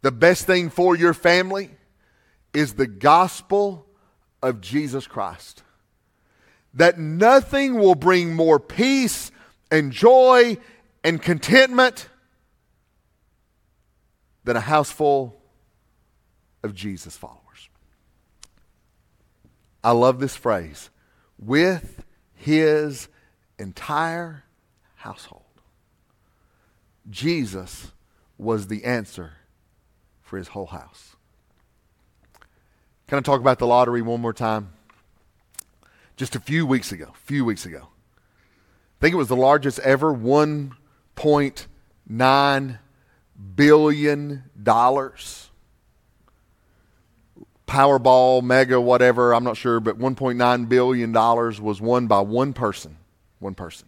The 0.01 0.11
best 0.11 0.47
thing 0.47 0.71
for 0.71 0.95
your 0.95 1.13
family 1.13 1.69
is 2.55 2.73
the 2.73 2.87
gospel 2.87 3.85
of 4.41 4.61
Jesus 4.61 5.05
Christ. 5.05 5.61
That 6.73 6.97
nothing 6.97 7.75
will 7.75 7.93
bring 7.93 8.33
more 8.33 8.59
peace 8.59 9.29
and 9.69 9.91
joy 9.91 10.57
and 11.03 11.21
contentment 11.21 12.09
than 14.43 14.55
a 14.55 14.61
house 14.61 14.89
full 14.89 15.39
of 16.63 16.73
Jesus 16.73 17.15
followers. 17.15 17.38
I 19.83 19.91
love 19.91 20.19
this 20.19 20.35
phrase 20.35 20.89
with 21.37 22.03
his 22.33 23.07
entire 23.57 24.43
household. 24.95 25.43
Jesus 27.09 27.91
was 28.37 28.67
the 28.67 28.83
answer 28.85 29.33
for 30.21 30.37
his 30.37 30.49
whole 30.49 30.67
house. 30.67 31.15
Can 33.07 33.17
I 33.17 33.21
talk 33.21 33.39
about 33.39 33.57
the 33.59 33.65
lottery 33.65 34.01
one 34.01 34.19
more 34.21 34.33
time? 34.33 34.73
Just 36.15 36.35
a 36.35 36.39
few 36.39 36.65
weeks 36.65 36.91
ago, 36.91 37.13
few 37.15 37.45
weeks 37.45 37.65
ago. 37.65 37.87
I 37.89 39.01
think 39.01 39.13
it 39.13 39.17
was 39.17 39.29
the 39.29 39.35
largest 39.35 39.79
ever 39.79 40.13
1.9 40.13 42.79
billion 43.55 44.43
dollars. 44.61 45.48
Powerball, 47.69 48.41
mega, 48.41 48.81
whatever, 48.81 49.31
I'm 49.31 49.43
not 49.43 49.55
sure, 49.55 49.79
but 49.79 49.99
$1.9 49.99 50.69
billion 50.69 51.13
was 51.13 51.79
won 51.79 52.07
by 52.07 52.19
one 52.19 52.51
person. 52.51 52.97
One 53.37 53.53
person. 53.53 53.87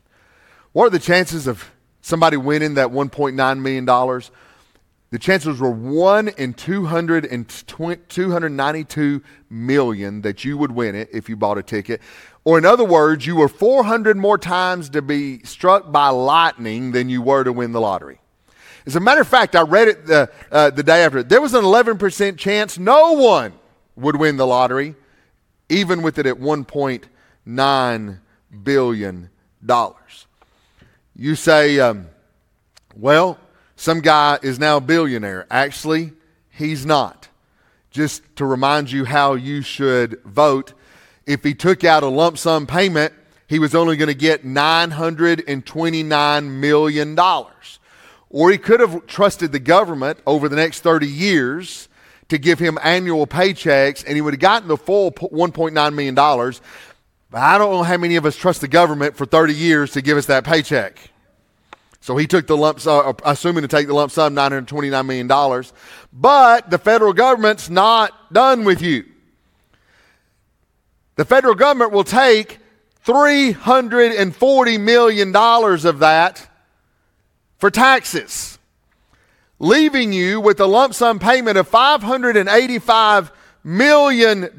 What 0.71 0.85
are 0.85 0.91
the 0.91 0.99
chances 0.99 1.47
of 1.47 1.71
somebody 2.01 2.37
winning 2.37 2.75
that 2.75 2.89
$1.9 2.89 3.59
million? 3.59 3.85
The 5.09 5.17
chances 5.17 5.59
were 5.59 5.71
1 5.71 6.27
in 6.27 6.53
292 6.53 9.23
million 9.49 10.21
that 10.21 10.45
you 10.45 10.59
would 10.59 10.71
win 10.71 10.93
it 10.93 11.09
if 11.11 11.27
you 11.27 11.35
bought 11.35 11.57
a 11.57 11.63
ticket. 11.63 12.01
Or, 12.43 12.59
in 12.59 12.65
other 12.65 12.85
words, 12.85 13.25
you 13.25 13.35
were 13.35 13.47
400 13.47 14.15
more 14.15 14.37
times 14.37 14.91
to 14.91 15.01
be 15.01 15.41
struck 15.43 15.91
by 15.91 16.09
lightning 16.09 16.91
than 16.91 17.09
you 17.09 17.23
were 17.23 17.43
to 17.43 17.51
win 17.51 17.71
the 17.71 17.81
lottery. 17.81 18.19
As 18.85 18.95
a 18.95 18.99
matter 18.99 19.21
of 19.21 19.27
fact, 19.27 19.55
I 19.55 19.63
read 19.63 19.87
it 19.87 20.05
the, 20.05 20.29
uh, 20.51 20.69
the 20.69 20.83
day 20.83 21.03
after. 21.03 21.23
There 21.23 21.41
was 21.41 21.55
an 21.55 21.63
11% 21.63 22.37
chance 22.37 22.77
no 22.77 23.13
one 23.13 23.53
would 23.95 24.15
win 24.15 24.37
the 24.37 24.47
lottery, 24.47 24.95
even 25.69 26.01
with 26.01 26.17
it 26.19 26.25
at 26.25 26.37
$1.9 26.37 28.19
billion. 28.63 29.29
You 31.15 31.35
say, 31.35 31.79
um, 31.79 32.07
well, 32.95 33.37
some 33.75 33.99
guy 34.01 34.39
is 34.41 34.57
now 34.59 34.77
a 34.77 34.81
billionaire. 34.81 35.47
Actually, 35.49 36.13
he's 36.49 36.85
not. 36.85 37.29
Just 37.89 38.23
to 38.37 38.45
remind 38.45 38.91
you 38.91 39.05
how 39.05 39.33
you 39.33 39.61
should 39.61 40.21
vote, 40.23 40.73
if 41.25 41.43
he 41.43 41.53
took 41.53 41.83
out 41.83 42.03
a 42.03 42.07
lump 42.07 42.37
sum 42.37 42.67
payment, 42.67 43.13
he 43.47 43.59
was 43.59 43.75
only 43.75 43.97
going 43.97 44.07
to 44.07 44.13
get 44.13 44.45
$929 44.45 46.49
million. 46.49 47.19
Or 48.29 48.49
he 48.49 48.57
could 48.57 48.79
have 48.79 49.05
trusted 49.07 49.51
the 49.51 49.59
government 49.59 50.19
over 50.25 50.47
the 50.47 50.55
next 50.55 50.79
30 50.79 51.05
years 51.05 51.89
to 52.31 52.37
give 52.37 52.59
him 52.59 52.79
annual 52.81 53.27
paychecks 53.27 54.05
and 54.05 54.15
he 54.15 54.21
would 54.21 54.33
have 54.33 54.39
gotten 54.39 54.67
the 54.69 54.77
full 54.77 55.11
$1.9 55.11 55.93
million. 55.93 56.15
But 56.15 57.41
I 57.41 57.57
don't 57.57 57.73
know 57.73 57.83
how 57.83 57.97
many 57.97 58.15
of 58.15 58.25
us 58.25 58.37
trust 58.37 58.61
the 58.61 58.69
government 58.69 59.17
for 59.17 59.25
30 59.25 59.53
years 59.53 59.91
to 59.91 60.01
give 60.01 60.17
us 60.17 60.27
that 60.27 60.45
paycheck. 60.45 60.97
So 61.99 62.15
he 62.15 62.27
took 62.27 62.47
the 62.47 62.55
lump 62.55 62.79
sum, 62.79 63.05
uh, 63.05 63.13
assuming 63.25 63.63
to 63.63 63.67
take 63.67 63.87
the 63.87 63.93
lump 63.93 64.13
sum, 64.13 64.33
$929 64.33 65.05
million. 65.05 65.63
But 66.13 66.69
the 66.69 66.77
federal 66.77 67.11
government's 67.11 67.69
not 67.69 68.33
done 68.33 68.63
with 68.63 68.81
you. 68.81 69.05
The 71.17 71.25
federal 71.25 71.53
government 71.53 71.91
will 71.91 72.05
take 72.05 72.59
$340 73.05 74.79
million 74.79 75.35
of 75.35 75.99
that 75.99 76.47
for 77.57 77.69
taxes, 77.69 78.57
leaving 79.61 80.11
you 80.11 80.41
with 80.41 80.59
a 80.59 80.65
lump 80.65 80.91
sum 80.91 81.19
payment 81.19 81.55
of 81.55 81.69
$585 81.69 83.31
million 83.63 84.49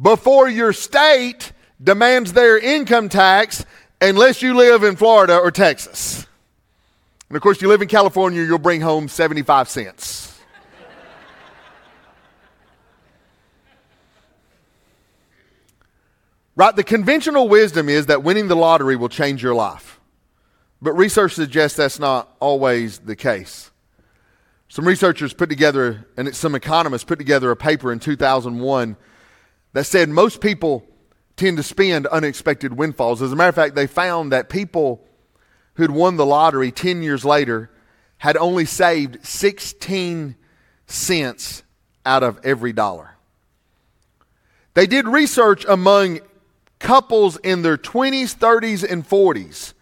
before 0.00 0.48
your 0.48 0.72
state 0.72 1.50
demands 1.82 2.32
their 2.34 2.56
income 2.56 3.08
tax 3.08 3.66
unless 4.00 4.42
you 4.42 4.54
live 4.54 4.84
in 4.84 4.94
Florida 4.94 5.36
or 5.36 5.50
Texas. 5.50 6.24
And 7.28 7.34
of 7.34 7.42
course, 7.42 7.60
you 7.60 7.66
live 7.66 7.82
in 7.82 7.88
California, 7.88 8.44
you'll 8.44 8.58
bring 8.58 8.80
home 8.80 9.08
75 9.08 9.68
cents. 9.68 10.38
right? 16.54 16.76
The 16.76 16.84
conventional 16.84 17.48
wisdom 17.48 17.88
is 17.88 18.06
that 18.06 18.22
winning 18.22 18.46
the 18.46 18.54
lottery 18.54 18.94
will 18.94 19.08
change 19.08 19.42
your 19.42 19.54
life. 19.54 19.93
But 20.80 20.92
research 20.94 21.32
suggests 21.32 21.76
that's 21.76 21.98
not 21.98 22.34
always 22.40 22.98
the 22.98 23.16
case. 23.16 23.70
Some 24.68 24.86
researchers 24.86 25.32
put 25.32 25.48
together, 25.48 26.06
and 26.16 26.34
some 26.34 26.54
economists 26.54 27.04
put 27.04 27.18
together 27.18 27.50
a 27.50 27.56
paper 27.56 27.92
in 27.92 28.00
2001 28.00 28.96
that 29.72 29.84
said 29.84 30.08
most 30.08 30.40
people 30.40 30.84
tend 31.36 31.56
to 31.56 31.62
spend 31.62 32.06
unexpected 32.06 32.72
windfalls. 32.76 33.22
As 33.22 33.32
a 33.32 33.36
matter 33.36 33.48
of 33.48 33.54
fact, 33.54 33.74
they 33.74 33.86
found 33.86 34.32
that 34.32 34.48
people 34.48 35.06
who'd 35.74 35.90
won 35.90 36.16
the 36.16 36.26
lottery 36.26 36.70
10 36.70 37.02
years 37.02 37.24
later 37.24 37.70
had 38.18 38.36
only 38.36 38.64
saved 38.64 39.24
16 39.24 40.36
cents 40.86 41.62
out 42.06 42.22
of 42.22 42.38
every 42.44 42.72
dollar. 42.72 43.16
They 44.74 44.86
did 44.86 45.06
research 45.06 45.64
among 45.68 46.20
couples 46.78 47.36
in 47.38 47.62
their 47.62 47.76
20s, 47.76 48.36
30s, 48.36 48.88
and 48.88 49.08
40s 49.08 49.73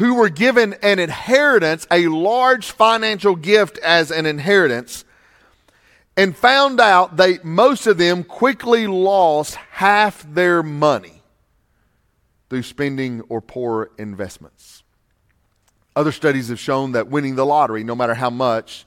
who 0.00 0.14
were 0.14 0.30
given 0.30 0.74
an 0.82 0.98
inheritance, 0.98 1.86
a 1.90 2.06
large 2.06 2.70
financial 2.70 3.36
gift 3.36 3.76
as 3.80 4.10
an 4.10 4.24
inheritance, 4.24 5.04
and 6.16 6.34
found 6.34 6.80
out 6.80 7.18
they 7.18 7.38
most 7.44 7.86
of 7.86 7.98
them 7.98 8.24
quickly 8.24 8.86
lost 8.86 9.56
half 9.56 10.22
their 10.32 10.62
money 10.62 11.20
through 12.48 12.62
spending 12.62 13.20
or 13.28 13.42
poor 13.42 13.90
investments. 13.98 14.82
Other 15.94 16.12
studies 16.12 16.48
have 16.48 16.58
shown 16.58 16.92
that 16.92 17.08
winning 17.08 17.34
the 17.34 17.44
lottery, 17.44 17.84
no 17.84 17.94
matter 17.94 18.14
how 18.14 18.30
much, 18.30 18.86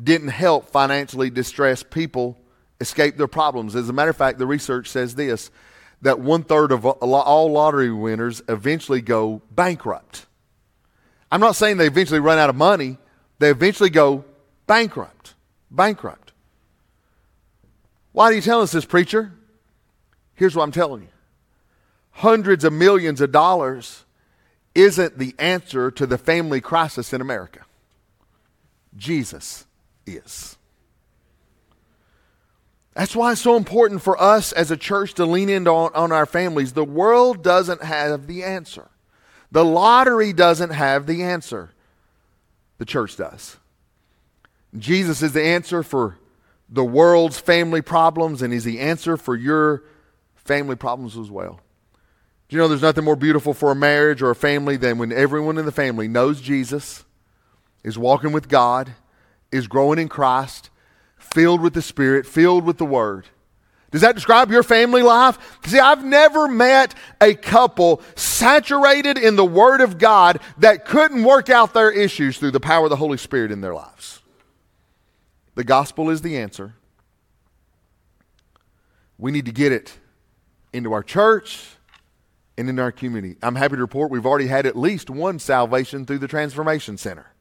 didn't 0.00 0.28
help 0.28 0.68
financially 0.68 1.30
distressed 1.30 1.88
people 1.88 2.36
escape 2.78 3.16
their 3.16 3.26
problems. 3.26 3.74
As 3.74 3.88
a 3.88 3.94
matter 3.94 4.10
of 4.10 4.18
fact, 4.18 4.38
the 4.38 4.46
research 4.46 4.90
says 4.90 5.14
this 5.14 5.50
that 6.02 6.20
one 6.20 6.42
third 6.42 6.72
of 6.72 6.84
all 6.84 7.50
lottery 7.50 7.90
winners 7.90 8.42
eventually 8.48 9.00
go 9.00 9.42
bankrupt. 9.50 10.26
I'm 11.30 11.40
not 11.40 11.56
saying 11.56 11.78
they 11.78 11.86
eventually 11.86 12.20
run 12.20 12.38
out 12.38 12.50
of 12.50 12.56
money, 12.56 12.98
they 13.38 13.50
eventually 13.50 13.90
go 13.90 14.24
bankrupt. 14.66 15.34
Bankrupt. 15.70 16.32
Why 18.12 18.30
do 18.30 18.36
you 18.36 18.42
tell 18.42 18.62
us 18.62 18.72
this, 18.72 18.84
preacher? 18.84 19.32
Here's 20.34 20.54
what 20.54 20.62
I'm 20.62 20.72
telling 20.72 21.02
you 21.02 21.08
hundreds 22.10 22.64
of 22.64 22.72
millions 22.72 23.20
of 23.20 23.30
dollars 23.30 24.04
isn't 24.74 25.18
the 25.18 25.34
answer 25.38 25.90
to 25.90 26.06
the 26.06 26.18
family 26.18 26.60
crisis 26.60 27.12
in 27.12 27.20
America. 27.20 27.60
Jesus 28.96 29.66
is. 30.06 30.56
That's 32.96 33.14
why 33.14 33.32
it's 33.32 33.42
so 33.42 33.56
important 33.56 34.00
for 34.00 34.18
us 34.20 34.52
as 34.52 34.70
a 34.70 34.76
church 34.76 35.12
to 35.14 35.26
lean 35.26 35.50
into 35.50 35.70
on, 35.70 35.94
on, 35.94 36.12
our 36.12 36.24
families. 36.24 36.72
The 36.72 36.82
world 36.82 37.42
doesn't 37.44 37.82
have 37.82 38.26
the 38.26 38.42
answer. 38.42 38.88
The 39.52 39.66
lottery 39.66 40.32
doesn't 40.32 40.70
have 40.70 41.06
the 41.06 41.22
answer. 41.22 41.72
The 42.78 42.86
church 42.86 43.18
does. 43.18 43.58
Jesus 44.78 45.22
is 45.22 45.32
the 45.32 45.44
answer 45.44 45.82
for 45.82 46.16
the 46.70 46.84
world's 46.84 47.38
family 47.38 47.82
problems, 47.82 48.40
and 48.40 48.50
He's 48.50 48.64
the 48.64 48.80
answer 48.80 49.18
for 49.18 49.36
your 49.36 49.84
family 50.34 50.74
problems 50.74 51.18
as 51.18 51.30
well. 51.30 51.60
Do 52.48 52.56
you 52.56 52.62
know 52.62 52.66
there's 52.66 52.80
nothing 52.80 53.04
more 53.04 53.14
beautiful 53.14 53.52
for 53.52 53.70
a 53.72 53.76
marriage 53.76 54.22
or 54.22 54.30
a 54.30 54.34
family 54.34 54.78
than 54.78 54.96
when 54.96 55.12
everyone 55.12 55.58
in 55.58 55.66
the 55.66 55.72
family 55.72 56.08
knows 56.08 56.40
Jesus, 56.40 57.04
is 57.84 57.98
walking 57.98 58.32
with 58.32 58.48
God, 58.48 58.94
is 59.52 59.68
growing 59.68 59.98
in 59.98 60.08
Christ, 60.08 60.70
filled 61.16 61.60
with 61.60 61.74
the 61.74 61.82
Spirit, 61.82 62.26
filled 62.26 62.64
with 62.64 62.78
the 62.78 62.84
Word. 62.84 63.26
Does 63.90 64.00
that 64.00 64.14
describe 64.14 64.50
your 64.50 64.62
family 64.62 65.02
life? 65.02 65.38
See, 65.64 65.78
I've 65.78 66.04
never 66.04 66.48
met 66.48 66.94
a 67.20 67.34
couple 67.34 68.02
saturated 68.14 69.16
in 69.16 69.36
the 69.36 69.44
Word 69.44 69.80
of 69.80 69.98
God 69.98 70.40
that 70.58 70.84
couldn't 70.84 71.22
work 71.22 71.48
out 71.48 71.72
their 71.72 71.90
issues 71.90 72.38
through 72.38 72.50
the 72.50 72.60
power 72.60 72.84
of 72.84 72.90
the 72.90 72.96
Holy 72.96 73.16
Spirit 73.16 73.50
in 73.50 73.60
their 73.60 73.74
lives. 73.74 74.20
The 75.54 75.64
gospel 75.64 76.10
is 76.10 76.20
the 76.20 76.36
answer. 76.36 76.74
We 79.18 79.30
need 79.30 79.46
to 79.46 79.52
get 79.52 79.72
it 79.72 79.96
into 80.72 80.92
our 80.92 81.02
church 81.02 81.66
and 82.58 82.68
in 82.68 82.78
our 82.78 82.92
community. 82.92 83.36
I'm 83.42 83.54
happy 83.54 83.76
to 83.76 83.80
report 83.80 84.10
we've 84.10 84.26
already 84.26 84.48
had 84.48 84.66
at 84.66 84.76
least 84.76 85.08
one 85.08 85.38
salvation 85.38 86.04
through 86.04 86.18
the 86.18 86.28
Transformation 86.28 86.98
Center 86.98 87.32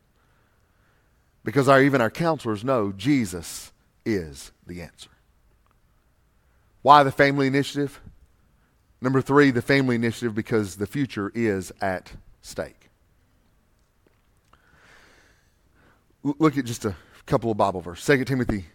because 1.46 1.70
our, 1.70 1.82
even 1.82 2.02
our 2.02 2.10
counselors 2.10 2.66
know 2.66 2.92
Jesus 2.92 3.72
is 4.04 4.52
the 4.66 4.82
answer. 4.82 5.12
Why 6.82 7.04
the 7.04 7.12
family 7.12 7.48
initiative? 7.48 8.02
Number 9.00 9.22
three, 9.22 9.52
the 9.52 9.62
family 9.62 9.96
initiative 9.96 10.34
because 10.34 10.76
the 10.76 10.88
future 10.88 11.32
is 11.36 11.72
at 11.80 12.12
stake. 12.42 12.90
Look 16.24 16.58
at 16.58 16.66
just 16.66 16.84
a 16.84 16.96
couple 17.28 17.52
of 17.52 17.58
Bible 17.58 17.82
verses. 17.82 18.06
2 18.06 18.26
Timothy 18.26 18.66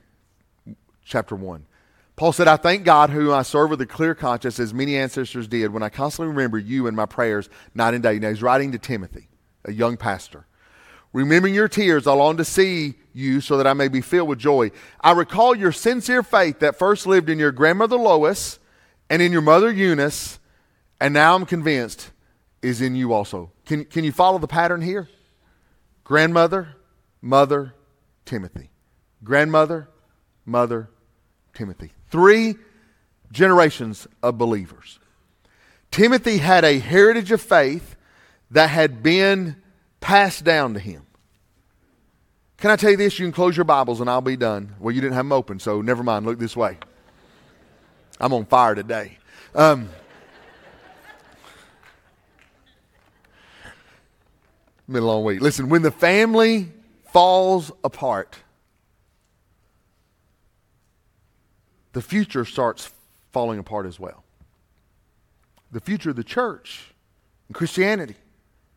chapter 1.05 1.35
1. 1.35 1.67
Paul 2.15 2.33
said, 2.33 2.47
I 2.47 2.57
thank 2.57 2.85
God 2.85 3.11
who 3.11 3.33
I 3.33 3.43
serve 3.43 3.71
with 3.71 3.81
a 3.81 3.87
clear 3.87 4.15
conscience, 4.15 4.61
as 4.61 4.73
many 4.73 4.97
ancestors 4.97 5.49
did, 5.49 5.73
when 5.73 5.83
I 5.83 5.89
constantly 5.89 6.29
remember 6.29 6.59
you 6.59 6.87
in 6.87 6.95
my 6.95 7.07
prayers 7.07 7.49
night 7.75 7.95
and 7.95 8.03
day. 8.03 8.21
Now 8.21 8.29
he's 8.29 8.43
writing 8.43 8.71
to 8.73 8.79
Timothy, 8.79 9.29
a 9.65 9.73
young 9.73 9.97
pastor. 9.97 10.47
Remembering 11.13 11.55
your 11.55 11.69
tears, 11.69 12.07
I 12.07 12.13
long 12.13 12.37
to 12.37 12.45
see 12.45 12.95
you 13.13 13.41
so 13.41 13.57
that 13.57 13.67
I 13.67 13.73
may 13.73 13.89
be 13.89 14.01
filled 14.01 14.29
with 14.29 14.39
joy. 14.39 14.71
I 15.01 15.13
recall 15.13 15.55
your 15.55 15.73
sincere 15.73 16.23
faith 16.23 16.61
that 16.61 16.79
first 16.79 17.07
lived 17.07 17.29
in 17.29 17.39
your 17.39 17.51
grandmother 17.53 17.97
Lois 17.97 18.59
and 19.09 19.21
in 19.21 19.33
your 19.33 19.43
mother 19.43 19.73
Eunice, 19.73 20.39
and 21.01 21.13
now 21.13 21.35
I'm 21.35 21.47
convinced 21.47 22.13
is 22.63 22.81
in 22.81 22.95
you 22.95 23.13
also. 23.13 23.51
Can, 23.65 23.85
can 23.85 24.05
you 24.05 24.13
follow 24.13 24.39
the 24.39 24.47
pattern 24.47 24.83
here? 24.83 25.09
Grandmother, 26.05 26.77
mother, 27.21 27.75
Timothy. 28.25 28.71
Grandmother, 29.25 29.89
mother, 30.45 30.91
Timothy. 31.55 31.93
Three 32.09 32.57
generations 33.33 34.07
of 34.23 34.39
believers. 34.39 34.99
Timothy 35.91 36.39
had 36.39 36.65
a 36.65 36.79
heritage 36.79 37.33
of 37.33 37.41
faith 37.41 37.97
that 38.51 38.69
had 38.69 39.03
been 39.03 39.57
passed 40.01 40.45
down 40.45 40.75
to 40.75 40.81
him. 40.81 41.07
Can 42.57 42.71
I 42.71 42.77
tell 42.77 42.91
you 42.91 42.97
this? 42.97 43.19
You 43.19 43.25
can 43.25 43.33
close 43.33 43.57
your 43.57 43.65
Bibles 43.65 44.01
and 44.01 44.11
I'll 44.11 44.21
be 44.21 44.37
done. 44.37 44.75
Well, 44.79 44.95
you 44.95 45.01
didn't 45.01 45.15
have 45.15 45.25
them 45.25 45.33
open, 45.33 45.59
so 45.59 45.81
never 45.81 46.03
mind. 46.03 46.27
Look 46.27 46.39
this 46.39 46.57
way. 46.57 46.79
I'm 48.21 48.35
on 48.35 48.45
fire 48.45 48.75
today. 48.75 49.17
Um, 49.55 49.89
been 54.87 55.03
a 55.03 55.07
long 55.07 55.25
week. 55.25 55.41
Listen, 55.41 55.69
when 55.69 55.83
the 55.83 55.91
family 55.91 56.71
falls 57.13 57.73
apart, 57.83 58.37
the 61.93 62.03
future 62.03 62.45
starts 62.45 62.93
falling 63.33 63.59
apart 63.59 63.87
as 63.87 63.99
well. 63.99 64.23
The 65.73 65.81
future 65.81 66.11
of 66.11 66.17
the 66.17 66.25
church 66.25 66.93
and 67.49 67.55
Christianity 67.55 68.17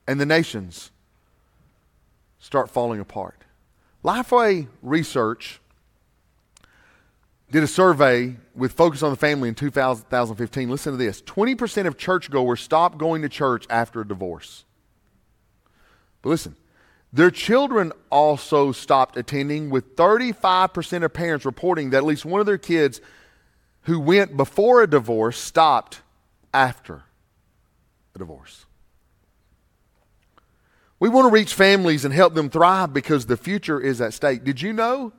and 0.07 0.21
the 0.21 0.25
nations 0.25 0.91
start 2.43 2.69
falling 2.69 2.99
apart. 2.99 3.45
Lifeway 4.03 4.67
Research 4.81 5.61
did 7.49 7.63
a 7.63 7.67
survey 7.67 8.35
with 8.53 8.73
Focus 8.73 9.01
on 9.01 9.11
the 9.11 9.17
Family 9.17 9.47
in 9.47 9.55
2015. 9.55 10.69
Listen 10.69 10.91
to 10.91 10.97
this 10.97 11.21
20% 11.21 11.87
of 11.87 11.97
churchgoers 11.97 12.59
stop 12.59 12.97
going 12.97 13.21
to 13.21 13.29
church 13.29 13.65
after 13.69 14.01
a 14.01 14.07
divorce. 14.07 14.65
But 16.21 16.31
listen, 16.31 16.57
their 17.13 17.31
children 17.31 17.93
also 18.11 18.73
stopped 18.73 19.15
attending, 19.15 19.69
with 19.69 19.95
35% 19.95 21.03
of 21.03 21.13
parents 21.13 21.45
reporting 21.45 21.91
that 21.91 21.97
at 21.97 22.03
least 22.03 22.25
one 22.25 22.41
of 22.41 22.45
their 22.45 22.57
kids 22.57 22.99
who 23.83 24.01
went 24.01 24.35
before 24.35 24.83
a 24.83 24.87
divorce 24.87 25.37
stopped 25.37 26.01
after 26.53 27.03
a 28.15 28.19
divorce. 28.19 28.65
We 31.03 31.09
want 31.09 31.25
to 31.25 31.33
reach 31.33 31.53
families 31.53 32.05
and 32.05 32.13
help 32.13 32.33
them 32.33 32.49
thrive 32.49 32.93
because 32.93 33.25
the 33.25 33.35
future 33.35 33.77
is 33.77 33.99
at 33.99 34.13
stake. 34.13 34.45
Did 34.45 34.61
you 34.61 34.71
know, 34.71 35.11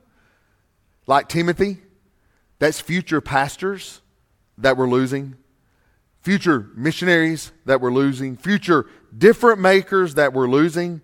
like 1.05 1.29
Timothy, 1.29 1.77
that's 2.57 2.81
future 2.81 3.21
pastors 3.21 4.01
that 4.57 4.77
we're 4.77 4.89
losing, 4.89 5.35
future 6.23 6.71
missionaries 6.75 7.51
that 7.65 7.81
we're 7.81 7.93
losing, 7.93 8.35
future 8.35 8.87
different 9.15 9.59
makers 9.59 10.15
that 10.15 10.33
we're 10.33 10.47
losing? 10.47 11.01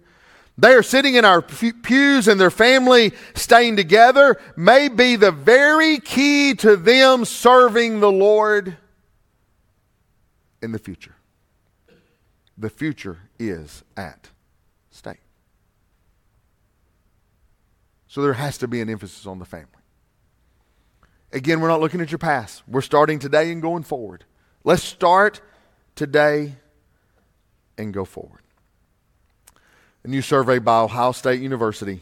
They 0.57 0.73
are 0.73 0.81
sitting 0.81 1.13
in 1.13 1.25
our 1.25 1.43
pews 1.43 2.27
and 2.27 2.41
their 2.41 2.49
family 2.49 3.13
staying 3.35 3.75
together 3.75 4.41
may 4.57 4.89
be 4.89 5.15
the 5.15 5.31
very 5.31 5.99
key 5.99 6.55
to 6.55 6.75
them 6.75 7.23
serving 7.25 7.99
the 7.99 8.11
Lord 8.11 8.77
in 10.59 10.71
the 10.71 10.79
future. 10.79 11.13
The 12.57 12.71
future 12.71 13.19
is 13.37 13.83
at 13.95 14.31
stake. 14.91 15.21
So 18.11 18.21
there 18.21 18.33
has 18.33 18.57
to 18.57 18.67
be 18.67 18.81
an 18.81 18.89
emphasis 18.89 19.25
on 19.25 19.39
the 19.39 19.45
family. 19.45 19.67
Again, 21.31 21.61
we're 21.61 21.69
not 21.69 21.79
looking 21.79 22.01
at 22.01 22.11
your 22.11 22.17
past. 22.17 22.61
We're 22.67 22.81
starting 22.81 23.19
today 23.19 23.53
and 23.53 23.61
going 23.61 23.83
forward. 23.83 24.25
Let's 24.65 24.83
start 24.83 25.39
today 25.95 26.55
and 27.77 27.93
go 27.93 28.03
forward. 28.03 28.41
A 30.03 30.09
new 30.09 30.21
survey 30.21 30.59
by 30.59 30.81
Ohio 30.81 31.13
State 31.13 31.39
University 31.39 32.01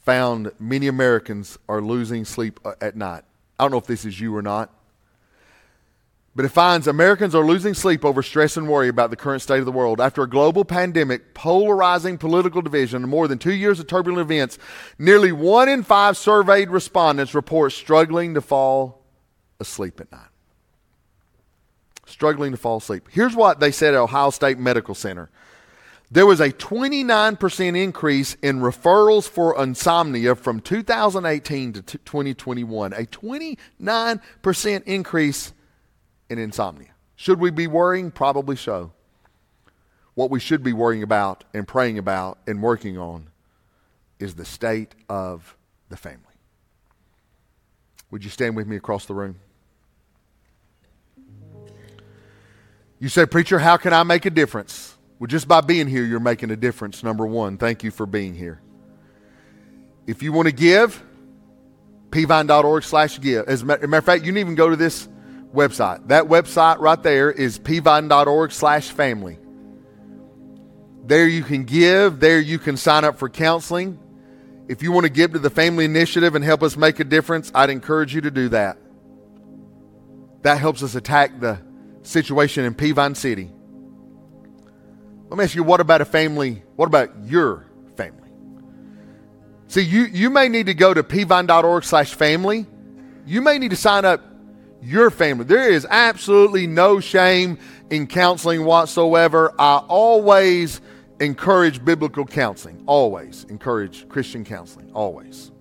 found 0.00 0.52
many 0.58 0.88
Americans 0.88 1.58
are 1.70 1.80
losing 1.80 2.26
sleep 2.26 2.60
at 2.82 2.94
night. 2.94 3.24
I 3.58 3.64
don't 3.64 3.70
know 3.70 3.78
if 3.78 3.86
this 3.86 4.04
is 4.04 4.20
you 4.20 4.36
or 4.36 4.42
not, 4.42 4.74
but 6.34 6.44
it 6.44 6.48
finds 6.48 6.86
Americans 6.86 7.34
are 7.34 7.44
losing 7.44 7.74
sleep 7.74 8.04
over 8.04 8.22
stress 8.22 8.56
and 8.56 8.68
worry 8.68 8.88
about 8.88 9.10
the 9.10 9.16
current 9.16 9.42
state 9.42 9.58
of 9.58 9.66
the 9.66 9.72
world. 9.72 10.00
After 10.00 10.22
a 10.22 10.28
global 10.28 10.64
pandemic, 10.64 11.34
polarizing 11.34 12.16
political 12.16 12.62
division, 12.62 13.02
and 13.02 13.10
more 13.10 13.28
than 13.28 13.38
two 13.38 13.52
years 13.52 13.78
of 13.78 13.86
turbulent 13.86 14.20
events, 14.20 14.58
nearly 14.98 15.32
one 15.32 15.68
in 15.68 15.82
five 15.82 16.16
surveyed 16.16 16.70
respondents 16.70 17.34
report 17.34 17.72
struggling 17.72 18.34
to 18.34 18.40
fall 18.40 19.02
asleep 19.60 20.00
at 20.00 20.10
night. 20.10 20.28
Struggling 22.06 22.52
to 22.52 22.58
fall 22.58 22.78
asleep. 22.78 23.08
Here's 23.10 23.36
what 23.36 23.60
they 23.60 23.70
said 23.70 23.94
at 23.94 24.00
Ohio 24.00 24.30
State 24.30 24.58
Medical 24.58 24.94
Center 24.94 25.30
there 26.10 26.26
was 26.26 26.40
a 26.40 26.50
29% 26.50 27.82
increase 27.82 28.34
in 28.42 28.60
referrals 28.60 29.26
for 29.26 29.58
insomnia 29.58 30.34
from 30.34 30.60
2018 30.60 31.72
to 31.72 31.80
2021. 31.80 32.92
A 32.92 33.06
29% 33.06 34.82
increase 34.84 35.54
in 36.32 36.38
insomnia. 36.38 36.88
Should 37.14 37.38
we 37.38 37.50
be 37.50 37.66
worrying? 37.66 38.10
Probably 38.10 38.56
so. 38.56 38.92
What 40.14 40.30
we 40.30 40.40
should 40.40 40.62
be 40.62 40.72
worrying 40.72 41.02
about 41.02 41.44
and 41.52 41.68
praying 41.68 41.98
about 41.98 42.38
and 42.46 42.62
working 42.62 42.98
on 42.98 43.28
is 44.18 44.34
the 44.34 44.44
state 44.44 44.94
of 45.08 45.56
the 45.90 45.96
family. 45.96 46.18
Would 48.10 48.24
you 48.24 48.30
stand 48.30 48.56
with 48.56 48.66
me 48.66 48.76
across 48.76 49.06
the 49.06 49.14
room? 49.14 49.36
You 52.98 53.08
say, 53.08 53.26
Preacher, 53.26 53.58
how 53.58 53.76
can 53.76 53.92
I 53.92 54.02
make 54.04 54.26
a 54.26 54.30
difference? 54.30 54.96
Well, 55.18 55.26
just 55.26 55.46
by 55.46 55.60
being 55.60 55.88
here, 55.88 56.04
you're 56.04 56.20
making 56.20 56.50
a 56.50 56.56
difference, 56.56 57.02
number 57.02 57.26
one. 57.26 57.58
Thank 57.58 57.84
you 57.84 57.90
for 57.90 58.06
being 58.06 58.34
here. 58.34 58.60
If 60.06 60.22
you 60.22 60.32
want 60.32 60.46
to 60.46 60.52
give, 60.52 61.02
pvine.org 62.10 62.84
slash 62.84 63.20
give. 63.20 63.48
As 63.48 63.62
a 63.62 63.66
matter 63.66 63.84
of 63.84 64.04
fact, 64.04 64.24
you 64.24 64.32
can 64.32 64.38
even 64.38 64.54
go 64.54 64.68
to 64.68 64.76
this 64.76 65.08
website. 65.52 66.08
That 66.08 66.24
website 66.24 66.78
right 66.78 67.02
there 67.02 67.30
is 67.30 67.58
pvine.org 67.58 68.52
slash 68.52 68.90
family. 68.90 69.38
There 71.04 71.26
you 71.26 71.42
can 71.42 71.64
give. 71.64 72.20
There 72.20 72.40
you 72.40 72.58
can 72.58 72.76
sign 72.76 73.04
up 73.04 73.18
for 73.18 73.28
counseling. 73.28 73.98
If 74.68 74.82
you 74.82 74.92
want 74.92 75.04
to 75.04 75.12
give 75.12 75.32
to 75.32 75.38
the 75.38 75.50
family 75.50 75.84
initiative 75.84 76.34
and 76.34 76.44
help 76.44 76.62
us 76.62 76.76
make 76.76 77.00
a 77.00 77.04
difference, 77.04 77.50
I'd 77.54 77.70
encourage 77.70 78.14
you 78.14 78.20
to 78.22 78.30
do 78.30 78.48
that. 78.50 78.78
That 80.42 80.58
helps 80.58 80.82
us 80.82 80.94
attack 80.94 81.40
the 81.40 81.58
situation 82.02 82.64
in 82.64 82.74
Peavine 82.74 83.16
City. 83.16 83.50
Let 85.28 85.38
me 85.38 85.44
ask 85.44 85.54
you, 85.54 85.62
what 85.62 85.80
about 85.80 86.00
a 86.00 86.04
family? 86.04 86.62
What 86.76 86.86
about 86.86 87.10
your 87.24 87.66
family? 87.96 88.30
See, 89.66 89.82
you, 89.82 90.02
you 90.04 90.30
may 90.30 90.48
need 90.48 90.66
to 90.66 90.74
go 90.74 90.92
to 90.92 91.02
pvine.org 91.02 91.84
slash 91.84 92.14
family. 92.14 92.66
You 93.24 93.40
may 93.40 93.58
need 93.58 93.70
to 93.70 93.76
sign 93.76 94.04
up 94.04 94.20
your 94.82 95.10
family. 95.10 95.44
There 95.44 95.70
is 95.70 95.86
absolutely 95.88 96.66
no 96.66 97.00
shame 97.00 97.58
in 97.90 98.06
counseling 98.06 98.64
whatsoever. 98.64 99.54
I 99.58 99.78
always 99.88 100.80
encourage 101.20 101.84
biblical 101.84 102.26
counseling. 102.26 102.82
Always 102.86 103.44
encourage 103.44 104.08
Christian 104.08 104.44
counseling. 104.44 104.90
Always. 104.92 105.52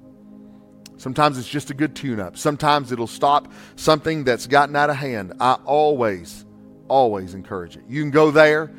Sometimes 0.97 1.37
it's 1.37 1.47
just 1.47 1.69
a 1.69 1.73
good 1.73 1.95
tune 1.95 2.19
up. 2.19 2.37
Sometimes 2.37 2.91
it'll 2.91 3.07
stop 3.07 3.51
something 3.75 4.23
that's 4.23 4.47
gotten 4.47 4.75
out 4.75 4.89
of 4.89 4.95
hand. 4.95 5.33
I 5.39 5.53
always, 5.65 6.45
always 6.87 7.33
encourage 7.33 7.75
it. 7.75 7.83
You 7.87 8.01
can 8.03 8.11
go 8.11 8.31
there. 8.31 8.71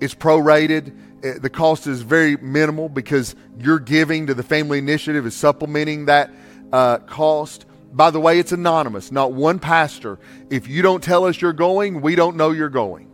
It's 0.00 0.14
prorated. 0.14 0.96
Eh, 1.22 1.34
the 1.38 1.50
cost 1.50 1.86
is 1.86 2.00
very 2.02 2.36
minimal 2.36 2.88
because 2.88 3.34
your 3.58 3.78
giving 3.78 4.26
to 4.28 4.34
the 4.34 4.42
family 4.42 4.78
initiative 4.78 5.26
is 5.26 5.34
supplementing 5.34 6.06
that 6.06 6.30
uh, 6.72 6.98
cost. 6.98 7.66
By 7.92 8.10
the 8.10 8.20
way, 8.20 8.38
it's 8.38 8.52
anonymous, 8.52 9.10
not 9.10 9.32
one 9.32 9.58
pastor. 9.58 10.18
If 10.50 10.68
you 10.68 10.82
don't 10.82 11.02
tell 11.02 11.24
us 11.24 11.40
you're 11.40 11.52
going, 11.52 12.00
we 12.00 12.14
don't 12.14 12.36
know 12.36 12.50
you're 12.50 12.68
going. 12.68 13.10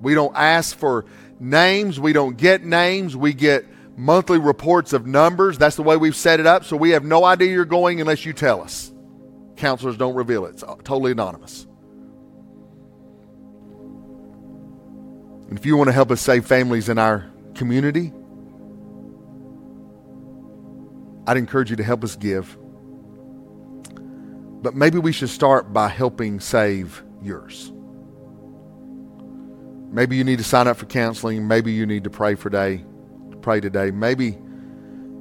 We 0.00 0.14
don't 0.14 0.34
ask 0.36 0.76
for 0.76 1.06
names, 1.40 1.98
we 1.98 2.12
don't 2.12 2.36
get 2.36 2.62
names, 2.64 3.16
we 3.16 3.32
get 3.32 3.66
monthly 3.96 4.38
reports 4.38 4.92
of 4.92 5.06
numbers. 5.06 5.58
That's 5.58 5.76
the 5.76 5.82
way 5.82 5.96
we've 5.96 6.16
set 6.16 6.38
it 6.38 6.46
up. 6.46 6.64
So 6.64 6.76
we 6.76 6.90
have 6.90 7.04
no 7.04 7.24
idea 7.24 7.50
you're 7.50 7.64
going 7.64 8.00
unless 8.00 8.24
you 8.24 8.32
tell 8.32 8.62
us. 8.62 8.92
Counselors 9.56 9.96
don't 9.96 10.14
reveal 10.14 10.46
it, 10.46 10.50
it's 10.50 10.62
totally 10.62 11.12
anonymous. 11.12 11.66
And 15.48 15.58
if 15.58 15.64
you 15.64 15.76
want 15.76 15.88
to 15.88 15.92
help 15.92 16.10
us 16.10 16.20
save 16.20 16.44
families 16.46 16.88
in 16.88 16.98
our 16.98 17.30
community, 17.54 18.12
I'd 21.26 21.36
encourage 21.36 21.70
you 21.70 21.76
to 21.76 21.84
help 21.84 22.04
us 22.04 22.16
give. 22.16 22.56
But 24.66 24.74
maybe 24.74 24.98
we 24.98 25.12
should 25.12 25.28
start 25.28 25.72
by 25.72 25.86
helping 25.86 26.40
save 26.40 27.00
yours. 27.22 27.72
Maybe 29.92 30.16
you 30.16 30.24
need 30.24 30.38
to 30.38 30.44
sign 30.44 30.66
up 30.66 30.76
for 30.78 30.86
counseling. 30.86 31.46
Maybe 31.46 31.70
you 31.70 31.86
need 31.86 32.02
to 32.02 32.10
pray 32.10 32.34
for 32.34 32.50
day, 32.50 32.84
pray 33.42 33.60
today. 33.60 33.92
Maybe 33.92 34.36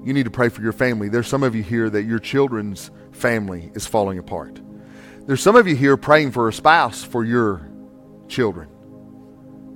you 0.04 0.14
need 0.14 0.24
to 0.24 0.32
pray 0.32 0.50
for 0.50 0.64
your 0.64 0.72
family. 0.72 1.10
There's 1.10 1.28
some 1.28 1.44
of 1.44 1.54
you 1.54 1.62
here 1.62 1.92
that 1.92 2.06
your 2.06 2.18
children's 2.18 2.90
family 3.12 3.70
is 3.76 3.86
falling 3.86 4.18
apart. 4.18 4.60
There's 5.28 5.44
some 5.44 5.56
of 5.56 5.68
you 5.68 5.76
here 5.76 5.96
praying 5.96 6.32
for 6.32 6.48
a 6.48 6.54
spouse 6.54 7.04
for 7.04 7.24
your 7.24 7.70
children. 8.28 8.68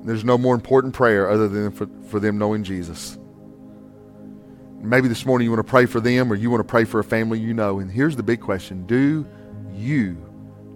There's 0.03 0.25
no 0.25 0.39
more 0.39 0.55
important 0.55 0.95
prayer 0.95 1.29
other 1.29 1.47
than 1.47 1.69
for, 1.69 1.88
for 2.08 2.19
them 2.19 2.39
knowing 2.39 2.63
Jesus. 2.63 3.19
Maybe 4.82 5.08
this 5.08 5.27
morning 5.27 5.45
you 5.45 5.51
want 5.51 5.63
to 5.63 5.69
pray 5.69 5.86
for 5.86 5.99
them 5.99 6.32
or 6.32 6.36
you 6.36 6.49
want 6.49 6.62
to 6.62 6.67
pray 6.67 6.86
for 6.86 6.99
a 6.99 7.03
family 7.03 7.39
you 7.39 7.53
know. 7.53 7.77
And 7.77 7.91
here's 7.91 8.15
the 8.15 8.23
big 8.23 8.41
question 8.41 8.88
Do 8.88 9.27
you 9.80 10.18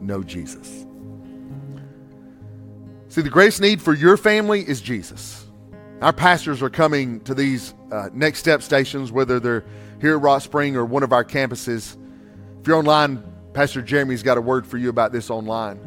know 0.01 0.23
Jesus? 0.23 0.85
See, 3.09 3.21
the 3.21 3.29
greatest 3.29 3.61
need 3.61 3.81
for 3.81 3.93
your 3.93 4.17
family 4.17 4.67
is 4.67 4.81
Jesus. 4.81 5.45
Our 6.01 6.13
pastors 6.13 6.61
are 6.63 6.69
coming 6.69 7.19
to 7.21 7.33
these 7.35 7.73
uh, 7.91 8.09
next 8.11 8.39
step 8.39 8.61
stations, 8.61 9.11
whether 9.11 9.39
they're 9.39 9.63
here 10.01 10.15
at 10.15 10.21
Rock 10.21 10.41
Spring 10.41 10.75
or 10.75 10.83
one 10.83 11.03
of 11.03 11.13
our 11.13 11.23
campuses. 11.23 11.95
If 12.59 12.67
you're 12.67 12.77
online, 12.77 13.23
Pastor 13.53 13.81
Jeremy's 13.81 14.23
got 14.23 14.37
a 14.37 14.41
word 14.41 14.65
for 14.65 14.77
you 14.77 14.89
about 14.89 15.11
this 15.11 15.29
online. 15.29 15.79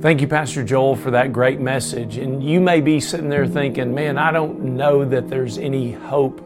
Thank 0.00 0.20
you, 0.20 0.26
Pastor 0.28 0.62
Joel, 0.62 0.96
for 0.96 1.12
that 1.12 1.32
great 1.32 1.60
message. 1.60 2.18
And 2.18 2.42
you 2.42 2.60
may 2.60 2.80
be 2.80 3.00
sitting 3.00 3.30
there 3.30 3.46
thinking, 3.46 3.94
man, 3.94 4.18
I 4.18 4.32
don't 4.32 4.76
know 4.76 5.04
that 5.06 5.28
there's 5.28 5.56
any 5.56 5.92
hope 5.92 6.38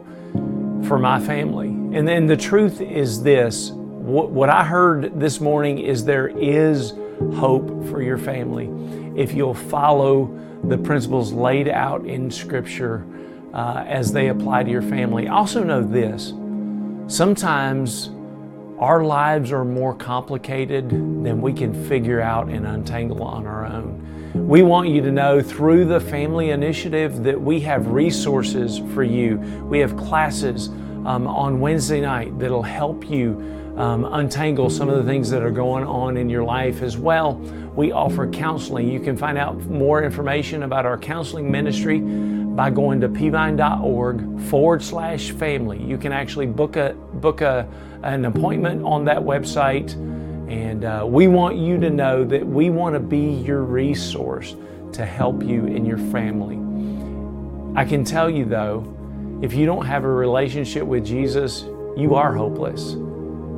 for 0.85 0.97
my 0.97 1.19
family. 1.19 1.67
And 1.67 2.07
then 2.07 2.27
the 2.27 2.37
truth 2.37 2.79
is 2.79 3.23
this 3.23 3.71
what 4.01 4.49
I 4.49 4.63
heard 4.63 5.19
this 5.19 5.39
morning 5.39 5.77
is 5.77 6.03
there 6.03 6.27
is 6.27 6.93
hope 7.35 7.67
for 7.87 8.01
your 8.01 8.17
family 8.17 8.67
if 9.15 9.33
you'll 9.33 9.53
follow 9.53 10.37
the 10.63 10.77
principles 10.77 11.31
laid 11.33 11.67
out 11.67 12.05
in 12.05 12.31
Scripture 12.31 13.05
uh, 13.53 13.83
as 13.85 14.11
they 14.11 14.29
apply 14.29 14.63
to 14.63 14.71
your 14.71 14.81
family. 14.81 15.27
Also, 15.27 15.63
know 15.63 15.83
this 15.83 16.33
sometimes 17.07 18.09
our 18.79 19.03
lives 19.03 19.51
are 19.51 19.63
more 19.63 19.93
complicated 19.93 20.89
than 20.89 21.39
we 21.39 21.53
can 21.53 21.87
figure 21.87 22.21
out 22.21 22.47
and 22.47 22.65
untangle 22.65 23.21
on 23.21 23.45
our 23.45 23.67
own. 23.67 24.07
We 24.33 24.63
want 24.63 24.89
you 24.89 25.01
to 25.01 25.11
know 25.11 25.41
through 25.41 25.85
the 25.85 25.99
Family 25.99 26.49
Initiative 26.49 27.21
that 27.23 27.39
we 27.39 27.59
have 27.59 27.87
resources 27.87 28.79
for 28.95 29.03
you. 29.03 29.37
We 29.65 29.77
have 29.79 29.95
classes 29.95 30.69
um, 31.05 31.27
on 31.27 31.59
Wednesday 31.59 32.01
night 32.01 32.39
that'll 32.39 32.63
help 32.63 33.07
you 33.07 33.60
um, 33.77 34.05
untangle 34.05 34.69
some 34.69 34.89
of 34.89 34.97
the 34.97 35.03
things 35.09 35.29
that 35.29 35.41
are 35.41 35.51
going 35.51 35.83
on 35.83 36.17
in 36.17 36.29
your 36.29 36.43
life 36.43 36.81
as 36.81 36.97
well. 36.97 37.35
We 37.75 37.91
offer 37.91 38.27
counseling. 38.29 38.89
You 38.89 38.99
can 38.99 39.15
find 39.15 39.37
out 39.37 39.57
more 39.65 40.03
information 40.03 40.63
about 40.63 40.85
our 40.85 40.97
counseling 40.97 41.49
ministry 41.49 41.99
by 41.99 42.69
going 42.69 42.99
to 43.01 43.07
pvine.org 43.07 44.41
forward 44.41 44.83
slash 44.83 45.31
family. 45.31 45.81
You 45.81 45.97
can 45.97 46.11
actually 46.11 46.47
book 46.47 46.75
a 46.75 46.93
book 47.13 47.41
a 47.41 47.67
an 48.03 48.25
appointment 48.25 48.83
on 48.83 49.05
that 49.05 49.19
website. 49.19 49.93
And 50.51 50.83
uh, 50.83 51.05
we 51.07 51.27
want 51.27 51.57
you 51.57 51.79
to 51.79 51.89
know 51.89 52.25
that 52.25 52.45
we 52.45 52.69
want 52.69 52.95
to 52.95 52.99
be 52.99 53.35
your 53.45 53.63
resource 53.63 54.55
to 54.93 55.05
help 55.05 55.43
you 55.43 55.65
and 55.67 55.87
your 55.87 55.97
family. 55.97 56.57
I 57.79 57.85
can 57.85 58.03
tell 58.03 58.29
you 58.29 58.43
though, 58.43 58.85
if 59.41 59.53
you 59.53 59.65
don't 59.65 59.85
have 59.85 60.03
a 60.03 60.09
relationship 60.09 60.83
with 60.83 61.05
Jesus, 61.05 61.63
you 61.95 62.15
are 62.15 62.35
hopeless. 62.35 62.95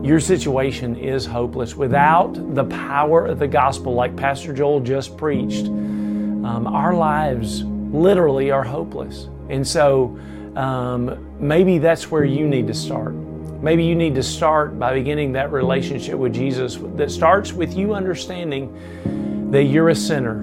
Your 0.04 0.20
situation 0.20 0.98
is 0.98 1.26
hopeless. 1.26 1.76
Without 1.76 2.34
the 2.54 2.66
power 2.66 3.26
of 3.26 3.40
the 3.40 3.48
gospel, 3.48 3.94
like 3.94 4.16
Pastor 4.16 4.54
Joel 4.54 4.82
just 4.82 5.18
preached, 5.18 5.66
um, 5.66 6.68
our 6.68 6.94
lives 6.94 7.64
literally 7.64 8.52
are 8.52 8.64
hopeless. 8.64 9.30
And 9.50 9.66
so 9.66 10.20
um, 10.56 11.36
maybe 11.40 11.78
that's 11.78 12.12
where 12.12 12.26
you 12.26 12.48
need 12.48 12.68
to 12.68 12.74
start 12.74 13.16
Maybe 13.64 13.86
you 13.86 13.96
need 13.96 14.16
to 14.16 14.24
start 14.24 14.78
by 14.78 14.94
beginning 14.94 15.32
that 15.34 15.54
relationship 15.54 16.16
with 16.16 16.34
Jesus 16.34 16.78
that 16.98 17.10
starts 17.10 17.54
with 17.54 17.78
you 17.78 17.94
understanding 17.94 19.52
that 19.52 19.64
you're 19.64 19.88
a 19.88 19.96
sinner 19.96 20.42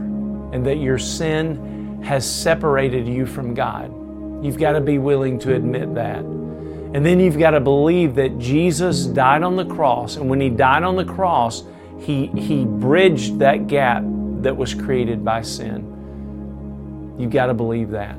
and 0.54 0.64
that 0.64 0.76
your 0.76 0.98
sin 0.98 2.02
has 2.02 2.24
separated 2.24 3.06
you 3.06 3.26
from 3.26 3.52
God. 3.52 3.92
You've 4.42 4.56
got 4.56 4.72
to 4.72 4.80
be 4.80 4.96
willing 4.96 5.38
to 5.40 5.54
admit 5.54 5.94
that. 5.96 6.24
And 6.92 7.06
then 7.06 7.20
you've 7.20 7.38
got 7.38 7.50
to 7.50 7.60
believe 7.60 8.16
that 8.16 8.38
Jesus 8.38 9.04
died 9.04 9.44
on 9.44 9.54
the 9.54 9.64
cross. 9.64 10.16
And 10.16 10.28
when 10.28 10.40
He 10.40 10.50
died 10.50 10.82
on 10.82 10.96
the 10.96 11.04
cross, 11.04 11.62
He, 12.00 12.26
he 12.26 12.64
bridged 12.64 13.38
that 13.38 13.68
gap 13.68 14.02
that 14.42 14.56
was 14.56 14.74
created 14.74 15.24
by 15.24 15.42
sin. 15.42 17.16
You've 17.16 17.30
got 17.30 17.46
to 17.46 17.54
believe 17.54 17.90
that. 17.90 18.16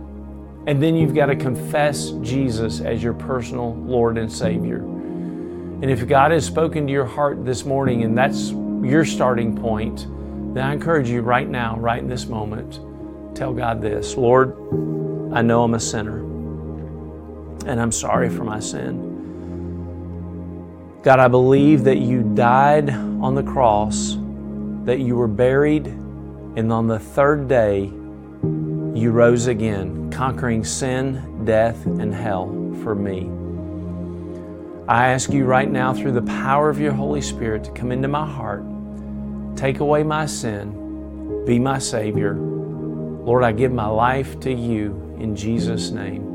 And 0.67 0.82
then 0.82 0.95
you've 0.95 1.15
got 1.15 1.26
to 1.26 1.36
confess 1.36 2.11
Jesus 2.22 2.80
as 2.80 3.03
your 3.03 3.13
personal 3.13 3.76
Lord 3.76 4.17
and 4.17 4.32
Savior. 4.32 4.78
And 4.78 5.89
if 5.89 6.07
God 6.07 6.32
has 6.32 6.45
spoken 6.45 6.86
to 6.86 6.93
your 6.93 7.05
heart 7.05 7.43
this 7.43 7.65
morning 7.65 8.03
and 8.03 8.17
that's 8.17 8.51
your 8.51 9.03
starting 9.03 9.57
point, 9.57 10.05
then 10.53 10.63
I 10.63 10.74
encourage 10.74 11.09
you 11.09 11.22
right 11.22 11.49
now, 11.49 11.78
right 11.78 11.99
in 11.99 12.07
this 12.07 12.28
moment, 12.28 12.80
tell 13.36 13.51
God 13.53 13.82
this 13.82 14.15
Lord, 14.15 14.55
I 15.34 15.41
know 15.41 15.63
I'm 15.63 15.74
a 15.74 15.80
sinner 15.80 16.31
and 17.64 17.80
I'm 17.80 17.91
sorry 17.91 18.30
for 18.30 18.43
my 18.43 18.59
sin. 18.59 19.12
God, 21.03 21.20
I 21.20 21.28
believe 21.28 21.84
that 21.86 21.97
you 21.97 22.22
died 22.22 22.89
on 22.91 23.34
the 23.34 23.43
cross, 23.43 24.18
that 24.86 24.99
you 24.99 25.16
were 25.16 25.28
buried, 25.28 25.88
and 25.88 26.72
on 26.72 26.88
the 26.88 26.99
third 26.99 27.47
day, 27.47 27.86
you 27.86 29.12
rose 29.12 29.47
again, 29.47 30.12
conquering 30.12 30.64
sin, 30.64 31.43
death, 31.45 31.86
and 31.86 32.14
hell 32.14 32.47
for 32.84 32.93
me. 32.93 33.32
I 34.88 35.07
ask 35.07 35.32
you 35.32 35.45
right 35.45 35.70
now, 35.70 35.93
through 35.93 36.12
the 36.12 36.22
power 36.22 36.70
of 36.70 36.80
your 36.80 36.91
Holy 36.91 37.22
Spirit, 37.22 37.64
to 37.64 37.72
come 37.72 37.91
into 37.91 38.07
my 38.07 38.28
heart, 38.28 38.64
take 39.55 39.80
away 39.80 40.03
my 40.03 40.26
sin, 40.26 41.45
be 41.45 41.57
my 41.57 41.80
Savior. 41.80 42.36
Lord, 42.36 43.43
I 43.43 43.53
give 43.53 43.72
my 43.72 43.88
life 43.88 44.39
to 44.41 44.51
you 44.51 45.16
in 45.20 45.36
Jesus' 45.36 45.89
name. 45.91 46.31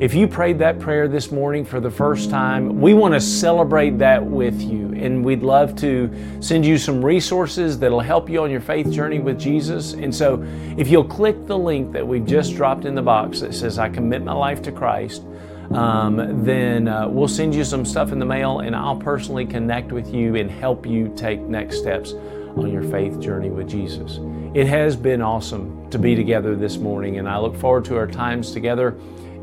If 0.00 0.14
you 0.14 0.26
prayed 0.26 0.58
that 0.60 0.78
prayer 0.78 1.08
this 1.08 1.30
morning 1.30 1.62
for 1.62 1.78
the 1.78 1.90
first 1.90 2.30
time, 2.30 2.80
we 2.80 2.94
want 2.94 3.12
to 3.12 3.20
celebrate 3.20 3.98
that 3.98 4.24
with 4.24 4.58
you. 4.62 4.94
And 4.94 5.22
we'd 5.22 5.42
love 5.42 5.76
to 5.76 6.10
send 6.40 6.64
you 6.64 6.78
some 6.78 7.04
resources 7.04 7.78
that'll 7.78 8.00
help 8.00 8.30
you 8.30 8.42
on 8.42 8.50
your 8.50 8.62
faith 8.62 8.90
journey 8.90 9.18
with 9.18 9.38
Jesus. 9.38 9.92
And 9.92 10.14
so, 10.14 10.42
if 10.78 10.88
you'll 10.88 11.04
click 11.04 11.46
the 11.46 11.58
link 11.58 11.92
that 11.92 12.08
we've 12.08 12.24
just 12.24 12.56
dropped 12.56 12.86
in 12.86 12.94
the 12.94 13.02
box 13.02 13.40
that 13.40 13.52
says, 13.52 13.78
I 13.78 13.90
commit 13.90 14.24
my 14.24 14.32
life 14.32 14.62
to 14.62 14.72
Christ, 14.72 15.22
um, 15.70 16.46
then 16.46 16.88
uh, 16.88 17.06
we'll 17.06 17.28
send 17.28 17.54
you 17.54 17.62
some 17.62 17.84
stuff 17.84 18.10
in 18.10 18.18
the 18.18 18.24
mail 18.24 18.60
and 18.60 18.74
I'll 18.74 18.96
personally 18.96 19.44
connect 19.44 19.92
with 19.92 20.14
you 20.14 20.34
and 20.34 20.50
help 20.50 20.86
you 20.86 21.12
take 21.14 21.40
next 21.40 21.76
steps 21.76 22.14
on 22.56 22.72
your 22.72 22.84
faith 22.84 23.20
journey 23.20 23.50
with 23.50 23.68
Jesus. 23.68 24.18
It 24.54 24.66
has 24.66 24.96
been 24.96 25.20
awesome 25.20 25.90
to 25.90 25.98
be 25.98 26.16
together 26.16 26.56
this 26.56 26.78
morning, 26.78 27.18
and 27.18 27.28
I 27.28 27.38
look 27.38 27.54
forward 27.54 27.84
to 27.84 27.96
our 27.96 28.06
times 28.06 28.52
together 28.52 28.96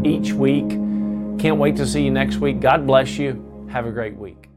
each 0.03 0.33
week. 0.33 0.69
Can't 1.39 1.57
wait 1.57 1.75
to 1.77 1.87
see 1.87 2.03
you 2.03 2.11
next 2.11 2.37
week. 2.37 2.59
God 2.59 2.87
bless 2.87 3.17
you. 3.17 3.67
Have 3.71 3.85
a 3.85 3.91
great 3.91 4.15
week. 4.15 4.47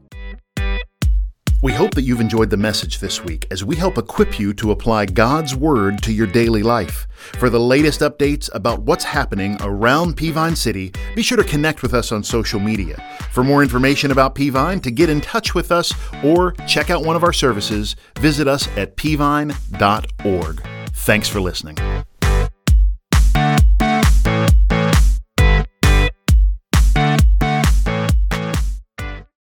We 1.63 1.73
hope 1.73 1.93
that 1.93 2.01
you've 2.01 2.21
enjoyed 2.21 2.49
the 2.49 2.57
message 2.57 2.97
this 2.97 3.23
week 3.23 3.45
as 3.51 3.63
we 3.63 3.75
help 3.75 3.99
equip 3.99 4.39
you 4.39 4.51
to 4.55 4.71
apply 4.71 5.05
God's 5.05 5.55
Word 5.55 6.01
to 6.01 6.11
your 6.11 6.25
daily 6.25 6.63
life. 6.63 7.05
For 7.37 7.51
the 7.51 7.59
latest 7.59 7.99
updates 7.99 8.49
about 8.55 8.81
what's 8.81 9.03
happening 9.03 9.57
around 9.61 10.17
Peavine 10.17 10.57
City, 10.57 10.91
be 11.15 11.21
sure 11.21 11.37
to 11.37 11.43
connect 11.43 11.83
with 11.83 11.93
us 11.93 12.11
on 12.11 12.23
social 12.23 12.59
media. 12.59 12.97
For 13.31 13.43
more 13.43 13.61
information 13.61 14.09
about 14.09 14.33
Peavine, 14.33 14.81
to 14.81 14.89
get 14.89 15.11
in 15.11 15.21
touch 15.21 15.53
with 15.53 15.71
us, 15.71 15.93
or 16.23 16.53
check 16.67 16.89
out 16.89 17.05
one 17.05 17.15
of 17.15 17.23
our 17.23 17.33
services, 17.33 17.95
visit 18.17 18.47
us 18.47 18.67
at 18.75 18.97
pvine.org. 18.97 20.63
Thanks 20.93 21.27
for 21.27 21.41
listening. 21.41 21.77